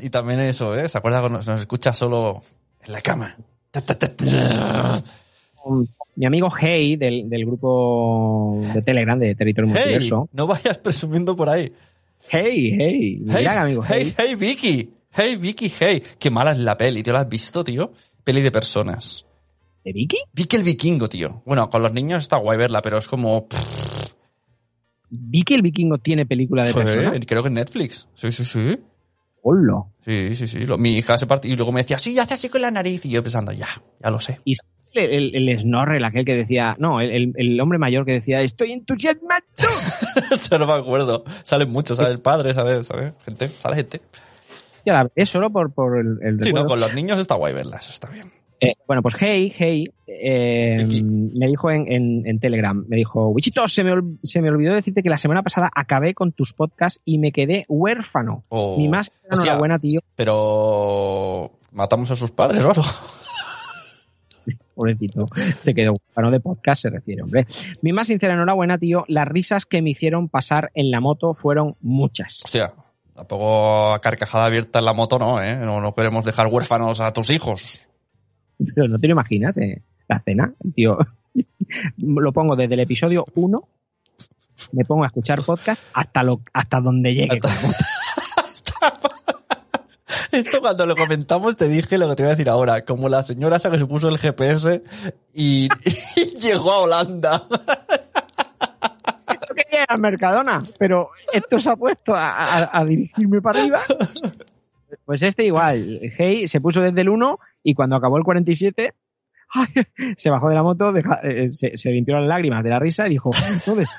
[0.00, 0.88] Y también eso, ¿eh?
[0.88, 2.42] Se acuerda que nos, escucha solo
[2.84, 3.36] en la cama.
[3.70, 3.82] Ta.
[6.16, 10.28] Mi amigo Hey del, del grupo de Telegram de Territorio Hey, Multiverso.
[10.32, 11.72] no vayas presumiendo por ahí.
[12.28, 14.26] Hey, hey, Hey, amigo hey, Hey.
[14.28, 14.90] hey, Vicky.
[15.12, 16.02] Hey, Vicky, hey.
[16.18, 17.12] Qué mala es la peli, tío.
[17.12, 17.92] ¿La has visto, tío?
[18.24, 19.26] Peli de personas.
[19.84, 20.18] ¿De Vicky?
[20.32, 21.42] Vicky el vikingo, tío.
[21.46, 23.46] Bueno, con los niños está guay verla, pero es como...
[23.46, 23.97] pff,
[25.10, 27.12] ¿Vicky el vikingo tiene película de persona?
[27.26, 28.08] creo que en Netflix.
[28.14, 28.78] Sí, sí, sí.
[29.42, 29.84] Hola.
[30.04, 30.66] Sí, sí, sí.
[30.66, 33.04] Lo- mi hija se partió y luego me decía, sí, hace así con la nariz.
[33.06, 33.68] Y yo pensando, ya,
[34.02, 34.40] ya lo sé.
[34.44, 34.54] Y
[34.94, 38.72] el, el, el Snorrel, aquel que decía, no, el, el- hombre mayor que decía, estoy
[38.72, 39.42] entusiasmado.
[40.30, 41.24] Eso no me acuerdo.
[41.44, 43.12] Salen muchos, sale el padre, sale, ¿sabes?
[43.24, 44.00] Gente, sale gente.
[44.84, 47.54] Ya la- es solo por, por el, el Sí, no, con los niños está guay
[47.54, 48.30] verla, eso está bien.
[48.60, 53.68] Eh, bueno, pues Hey, Hey, eh, me dijo en, en- en Telegram, me dijo, Wichito,
[53.68, 53.92] se me,
[54.24, 57.64] se me olvidó decirte que la semana pasada acabé con tus podcasts y me quedé
[57.68, 58.42] huérfano.
[58.48, 58.74] Oh.
[58.78, 59.44] Ni más Hostia.
[59.44, 60.00] enhorabuena, tío.
[60.16, 62.82] Pero matamos a sus padres, ¿o algo?
[64.74, 65.26] Pobrecito,
[65.58, 67.46] se quedó huérfano de podcast, se refiere, hombre.
[67.82, 69.04] Mi más sincera enhorabuena, tío.
[69.08, 72.42] Las risas que me hicieron pasar en la moto fueron muchas.
[72.44, 72.72] Hostia,
[73.14, 75.56] tampoco a carcajada abierta en la moto, no, ¿eh?
[75.56, 77.80] No, no queremos dejar huérfanos a tus hijos.
[78.74, 80.98] Pero no te lo imaginas, eh, la cena, tío.
[81.98, 83.68] lo pongo desde el episodio 1,
[84.72, 87.40] me pongo a escuchar podcast hasta lo hasta donde llegue.
[90.32, 92.82] Esto cuando lo comentamos te dije lo que te voy a decir ahora.
[92.82, 94.82] Como la señora esa que se puso el GPS
[95.34, 95.68] y,
[96.16, 97.44] y llegó a Holanda.
[99.48, 103.60] Yo quería ir al Mercadona, pero esto se ha puesto a, a- a dirigirme para
[103.60, 103.80] arriba.
[105.04, 106.00] Pues este igual.
[106.16, 108.94] Hey se puso desde el 1 y cuando acabó el 47
[109.50, 109.66] ay,
[110.16, 113.06] se bajó de la moto, deja- eh, se, se limpió las lágrimas de la risa
[113.06, 113.30] y dijo,
[113.64, 113.86] "Joder".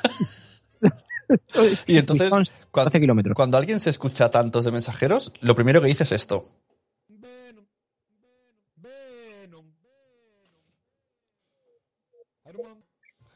[1.85, 2.49] Y entonces, cuando,
[2.85, 3.35] 12 kilómetros.
[3.35, 6.45] cuando alguien se escucha tantos de mensajeros, lo primero que dice es esto.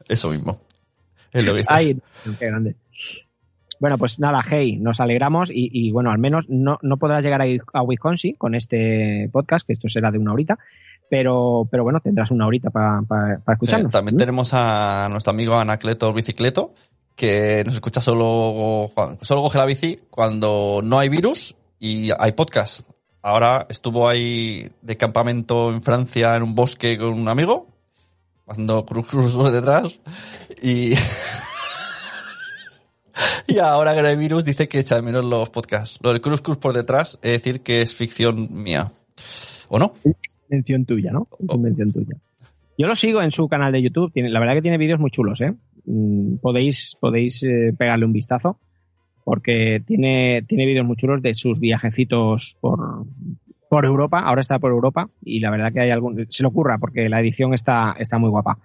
[0.08, 0.60] Eso mismo.
[1.32, 1.70] Es lo que dice.
[1.72, 2.00] Ay,
[2.38, 2.76] qué grande.
[3.84, 7.42] Bueno, pues nada, hey, nos alegramos y, y, bueno, al menos no, no podrás llegar
[7.42, 10.58] a, a Wisconsin con este podcast, que esto será de una horita,
[11.10, 13.92] pero, pero bueno, tendrás una horita para Sí, escucharnos.
[13.92, 16.72] también tenemos a nuestro amigo Anacleto Bicicleto,
[17.14, 22.88] que nos escucha solo, solo coge la bici cuando no hay virus y hay podcast.
[23.20, 27.66] Ahora estuvo ahí de campamento en Francia en un bosque con un amigo,
[28.48, 30.00] haciendo cruz cruz detrás
[30.62, 30.94] y
[33.46, 35.98] Y ahora Grey Virus dice que echa de menos los podcasts.
[36.02, 38.92] Lo del Cruz Cruz por detrás es decir que es ficción mía.
[39.68, 39.94] ¿O no?
[40.48, 41.28] Invención tuya, ¿no?
[41.38, 42.16] Es invención tuya.
[42.76, 44.12] Yo lo sigo en su canal de YouTube.
[44.12, 45.54] Tiene, la verdad que tiene vídeos muy chulos, ¿eh?
[45.84, 48.58] Mm, Podéis, podéis eh, pegarle un vistazo
[49.24, 53.06] porque tiene, tiene vídeos muy chulos de sus viajecitos por,
[53.70, 54.20] por Europa.
[54.20, 56.26] Ahora está por Europa y la verdad que hay algún...
[56.28, 58.58] Se le ocurra porque la edición está, está muy guapa.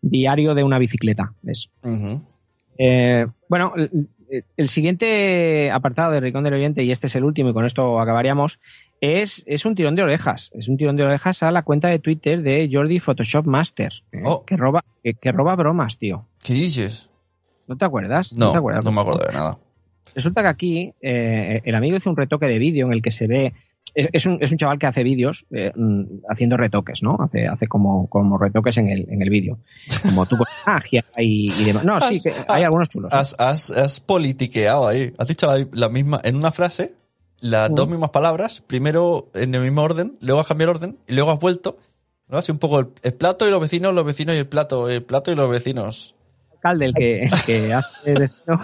[0.00, 1.70] Diario de una bicicleta, es.
[1.82, 2.22] Ujú.
[2.82, 4.08] Eh, bueno, el,
[4.56, 8.00] el siguiente apartado de Ricón del Oriente, y este es el último, y con esto
[8.00, 8.58] acabaríamos,
[9.00, 10.50] es, es un tirón de orejas.
[10.54, 14.22] Es un tirón de orejas a la cuenta de Twitter de Jordi Photoshop Master, ¿eh?
[14.24, 14.44] Oh.
[14.44, 16.26] que, roba, que, que roba bromas, tío.
[16.42, 17.10] ¿Qué dices?
[17.66, 18.32] ¿No te acuerdas?
[18.32, 18.84] No, te acuerdas?
[18.84, 19.58] no me acuerdo de nada.
[20.14, 23.26] Resulta que aquí eh, el amigo hizo un retoque de vídeo en el que se
[23.26, 23.52] ve.
[23.94, 27.16] Es, es un, es un chaval que hace vídeos eh, mm, haciendo retoques, ¿no?
[27.20, 29.58] Hace, hace como, como retoques en el, en el vídeo.
[30.02, 31.84] Como tú con magia y, y demás.
[31.84, 33.12] No, sí, que hay algunos chulos.
[33.12, 33.16] ¿eh?
[33.16, 35.12] Has, has, has politiqueado ahí.
[35.18, 36.94] Has dicho la, la misma, en una frase,
[37.40, 37.74] las Mm.
[37.74, 41.30] dos mismas palabras, primero en el mismo orden, luego has cambiado el orden y luego
[41.32, 41.78] has vuelto.
[42.28, 42.38] ¿no?
[42.38, 45.02] Así un poco el, el plato y los vecinos, los vecinos y el plato, el
[45.02, 46.14] plato y los vecinos.
[46.52, 48.60] alcalde el que, el que hace esto.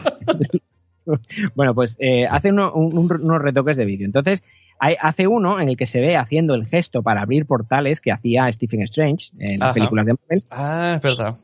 [1.54, 4.06] bueno, pues eh, hace uno- un- un- unos retoques de vídeo.
[4.06, 4.42] Entonces,
[4.78, 8.12] hay- hace uno en el que se ve haciendo el gesto para abrir portales que
[8.12, 10.44] hacía Stephen Strange en las películas de Marvel.
[10.50, 11.34] Ah, es verdad.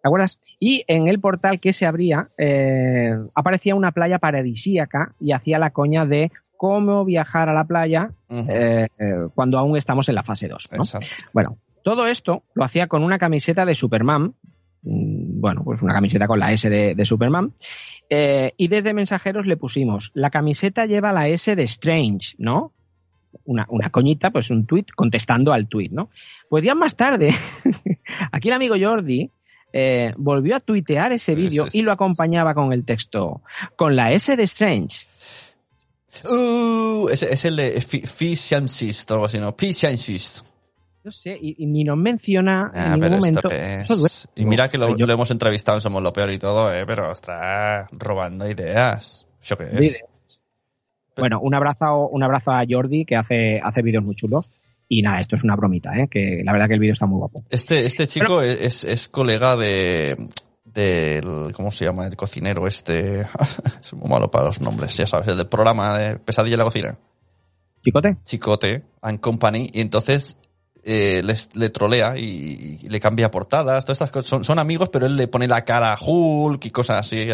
[0.00, 0.38] ¿Te acuerdas?
[0.60, 5.70] Y en el portal que se abría eh, aparecía una playa paradisíaca y hacía la
[5.70, 10.48] coña de cómo viajar a la playa eh, eh, cuando aún estamos en la fase
[10.48, 10.64] 2.
[10.72, 10.78] ¿no?
[10.78, 11.06] Exacto.
[11.32, 14.34] Bueno, todo esto lo hacía con una camiseta de Superman.
[14.82, 17.52] mm, Bueno, pues una camiseta con la S de, de Superman.
[18.10, 22.72] Eh, y desde mensajeros le pusimos, la camiseta lleva la S de Strange, ¿no?
[23.44, 26.08] Una, una coñita, pues un tweet contestando al tweet, ¿no?
[26.48, 27.34] Pues días más tarde,
[28.32, 29.30] aquí el amigo Jordi
[29.74, 33.42] eh, volvió a tuitear ese vídeo y lo acompañaba con el texto,
[33.76, 35.06] con la S de Strange.
[36.24, 39.54] Uh, es, es el de Fi- Fish and Cyst, o algo así, ¿no?
[39.56, 40.46] Fish and Cyst.
[41.08, 43.48] No sé, y, y ni nos menciona en Ah, ningún momento.
[43.50, 44.28] es...
[44.34, 46.84] Y mira que lo, Yo- lo hemos entrevistado en Somos lo Peor y todo, eh,
[46.86, 49.26] pero ostras, robando ideas.
[49.40, 49.72] ¿Eso qué es?
[49.72, 50.42] Ideas.
[51.16, 54.50] Bueno, un abrazo, un abrazo a Jordi que hace, hace vídeos muy chulos.
[54.86, 56.08] Y nada, esto es una bromita, ¿eh?
[56.10, 57.42] que la verdad que el vídeo está muy guapo.
[57.48, 60.14] Este, este chico es, es, es colega de
[60.64, 62.06] del ¿cómo se llama?
[62.06, 63.20] el cocinero este
[63.80, 66.64] es muy malo para los nombres ya sabes el del programa de Pesadilla en la
[66.64, 66.98] cocina
[67.82, 68.16] ¿Chicote?
[68.22, 70.36] Chicote and Company y entonces
[70.84, 74.88] eh, les, le trolea y, y le cambia portadas todas estas cosas son, son amigos
[74.90, 77.28] pero él le pone la cara a Hulk y cosas así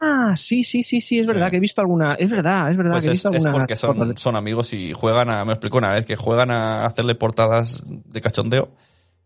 [0.00, 2.14] Ah, sí, sí, sí, sí, es verdad que he visto alguna.
[2.14, 3.62] Es verdad, es verdad pues que he es, visto es alguna.
[3.64, 7.16] porque son, son amigos y juegan a me explico una vez que juegan a hacerle
[7.16, 8.68] portadas de cachondeo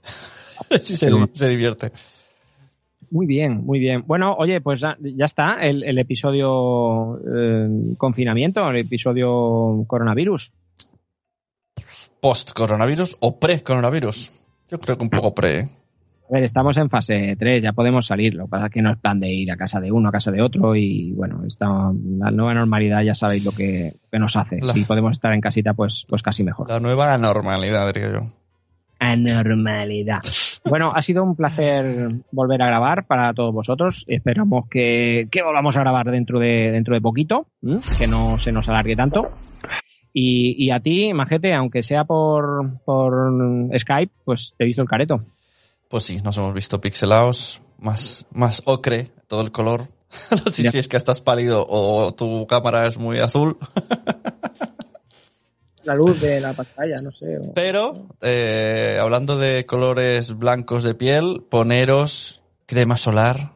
[0.80, 1.90] sí se, se divierte
[3.10, 4.04] Muy bien, muy bien.
[4.06, 10.52] Bueno, oye, pues ya, ya está el, el episodio eh, confinamiento, el episodio coronavirus.
[12.22, 14.30] Post-coronavirus o pre-coronavirus.
[14.70, 15.58] Yo creo que un poco pre.
[15.58, 15.68] ¿eh?
[16.30, 18.32] A ver, estamos en fase 3, ya podemos salir.
[18.34, 20.12] Lo que pasa es que no es plan de ir a casa de uno, a
[20.12, 24.36] casa de otro y bueno, esta, la nueva normalidad ya sabéis lo que, que nos
[24.36, 24.60] hace.
[24.62, 26.70] La- Si podemos estar en casita, pues, pues casi mejor.
[26.70, 28.20] La nueva anormalidad, diría yo.
[28.98, 30.20] anormalidad.
[30.64, 34.04] Bueno, ha sido un placer volver a grabar para todos vosotros.
[34.08, 37.46] Esperamos que, que volvamos a grabar dentro de, dentro de poquito,
[37.98, 39.32] que no se nos alargue tanto.
[40.12, 43.32] Y, y a ti, Majete, aunque sea por, por
[43.78, 45.24] Skype, pues te he visto el careto.
[45.88, 49.82] Pues sí, nos hemos visto pixelados, más, más ocre, todo el color.
[50.30, 50.70] no sé Ya.
[50.70, 53.56] si es que estás pálido o tu cámara es muy azul.
[55.84, 57.38] La luz de la pantalla, no sé.
[57.38, 63.50] o- Pero, eh, hablando de colores blancos de piel, poneros crema solar.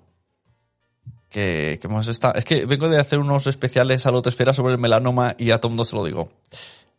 [1.37, 2.33] Que, que hemos estado.
[2.37, 5.69] Es que vengo de hacer unos especiales a Lotosfera sobre el melanoma y a todo
[5.69, 6.31] mundo se lo digo.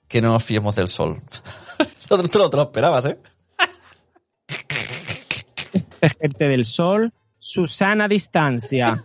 [0.08, 1.20] Que no nos fiemos del sol.
[2.08, 3.18] Tú te lo, te lo esperabas, ¿eh?
[6.22, 9.04] Gente del sol, Susana Distancia.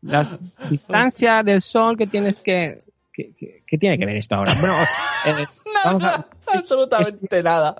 [0.00, 0.38] La
[0.70, 2.78] distancia del sol que tienes que...
[3.12, 4.54] ¿Qué, tiene que ver esto ahora?
[4.58, 4.74] Bueno,
[5.26, 5.46] eh,
[5.84, 7.76] a, Absolutamente nada.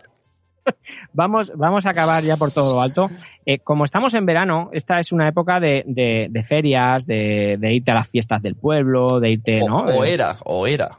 [1.13, 3.11] Vamos, vamos a acabar ya por todo lo alto.
[3.47, 7.73] Eh, como estamos en verano, esta es una época de, de- de ferias, de, de
[7.75, 9.79] irte a las fiestas del pueblo, de irte, O, ¿no?
[9.85, 10.91] o Eh, era, o era.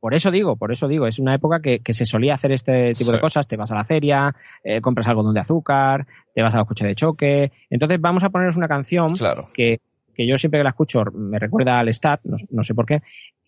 [0.00, 2.92] Por eso digo, por eso digo, es una época que, que se solía hacer este
[2.92, 3.46] tipo de cosas.
[3.46, 6.86] Te vas a la feria, eh, compras algodón de azúcar, te vas a los coches
[6.88, 7.52] de choque.
[7.68, 9.48] Entonces vamos a poneros una canción Claro.
[9.52, 9.80] que,
[10.20, 13.00] que yo siempre que la escucho me recuerda al Stat, no, no sé por qué.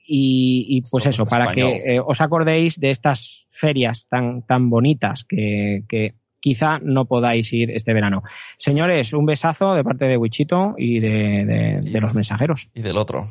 [0.07, 5.24] Y, y pues eso, para que eh, os acordéis de estas ferias tan, tan bonitas
[5.28, 8.23] que, que quizá no podáis ir este verano.
[8.57, 12.70] Señores, un besazo de parte de Wichito y de, de- de los mensajeros.
[12.74, 13.27] Y del otro.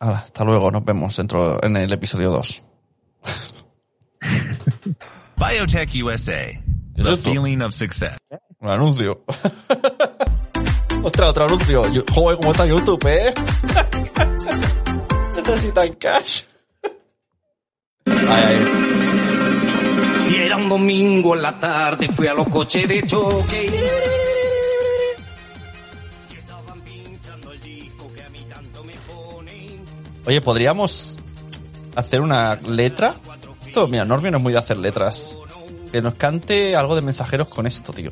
[0.00, 2.62] Hala, hasta luego, nos vemos dentro en el episodio 2.
[5.36, 6.46] Biotech USA.
[6.96, 8.16] The feeling of success.
[8.60, 9.24] Un anuncio.
[11.02, 11.82] Ostras, otro anuncio.
[12.12, 13.32] Joder, cómo está YouTube, ¿eh?
[15.36, 16.42] Necesitan cash.
[20.30, 23.72] Y era un domingo en la tarde, fui a los coches de choque.
[30.26, 31.18] Oye, ¿podríamos
[31.94, 33.16] hacer una letra?
[33.64, 35.34] Esto, mira, Normio no es muy de hacer letras.
[35.90, 38.10] Que nos cante algo de mensajeros con esto, tío.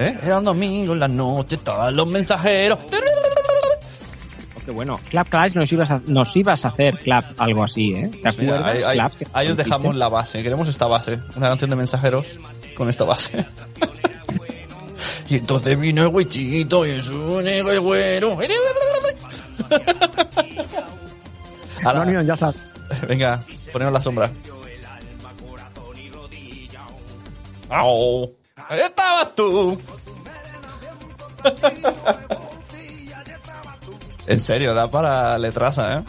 [0.00, 0.16] ¿Eh?
[0.22, 2.78] Era un domingo en la noche, estaban los mensajeros.
[4.64, 5.00] Qué bueno.
[5.10, 8.08] Clap Clash nos ibas a, nos ibas a hacer clap algo así, ¿eh?
[8.10, 8.66] ¿Te Mira, acuerdas?
[8.66, 10.42] ahí, ahí- Clap, ahí os dejamos la base.
[10.42, 11.18] Queremos esta base.
[11.36, 12.38] Una canción de mensajeros
[12.76, 13.44] con esta base.
[15.28, 18.38] y entonces vino el huichito y es un negro y güero.
[21.84, 22.56] Ahora, Antonio, ya sabes.
[23.08, 24.30] venga, poneros la sombra.
[27.70, 28.37] ¡Au!
[28.68, 29.80] Ahí estabas tú.
[34.26, 36.04] en serio, da para letraza, ¿eh?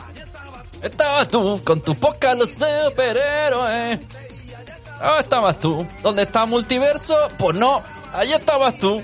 [0.81, 3.99] Estabas tú con tu poca los superhéroes.
[4.99, 5.87] Ah, estabas tú.
[6.03, 7.15] ¿Dónde está multiverso?
[7.37, 7.81] Pues no,
[8.13, 9.01] allí estabas tú.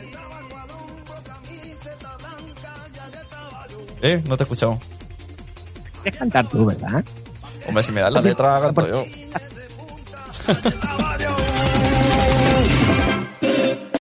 [4.02, 4.80] Eh, no te he escuchado.
[6.04, 7.04] Quieres cantar tú, ¿verdad?
[7.68, 9.06] Hombre, si me das la letra, canto yo.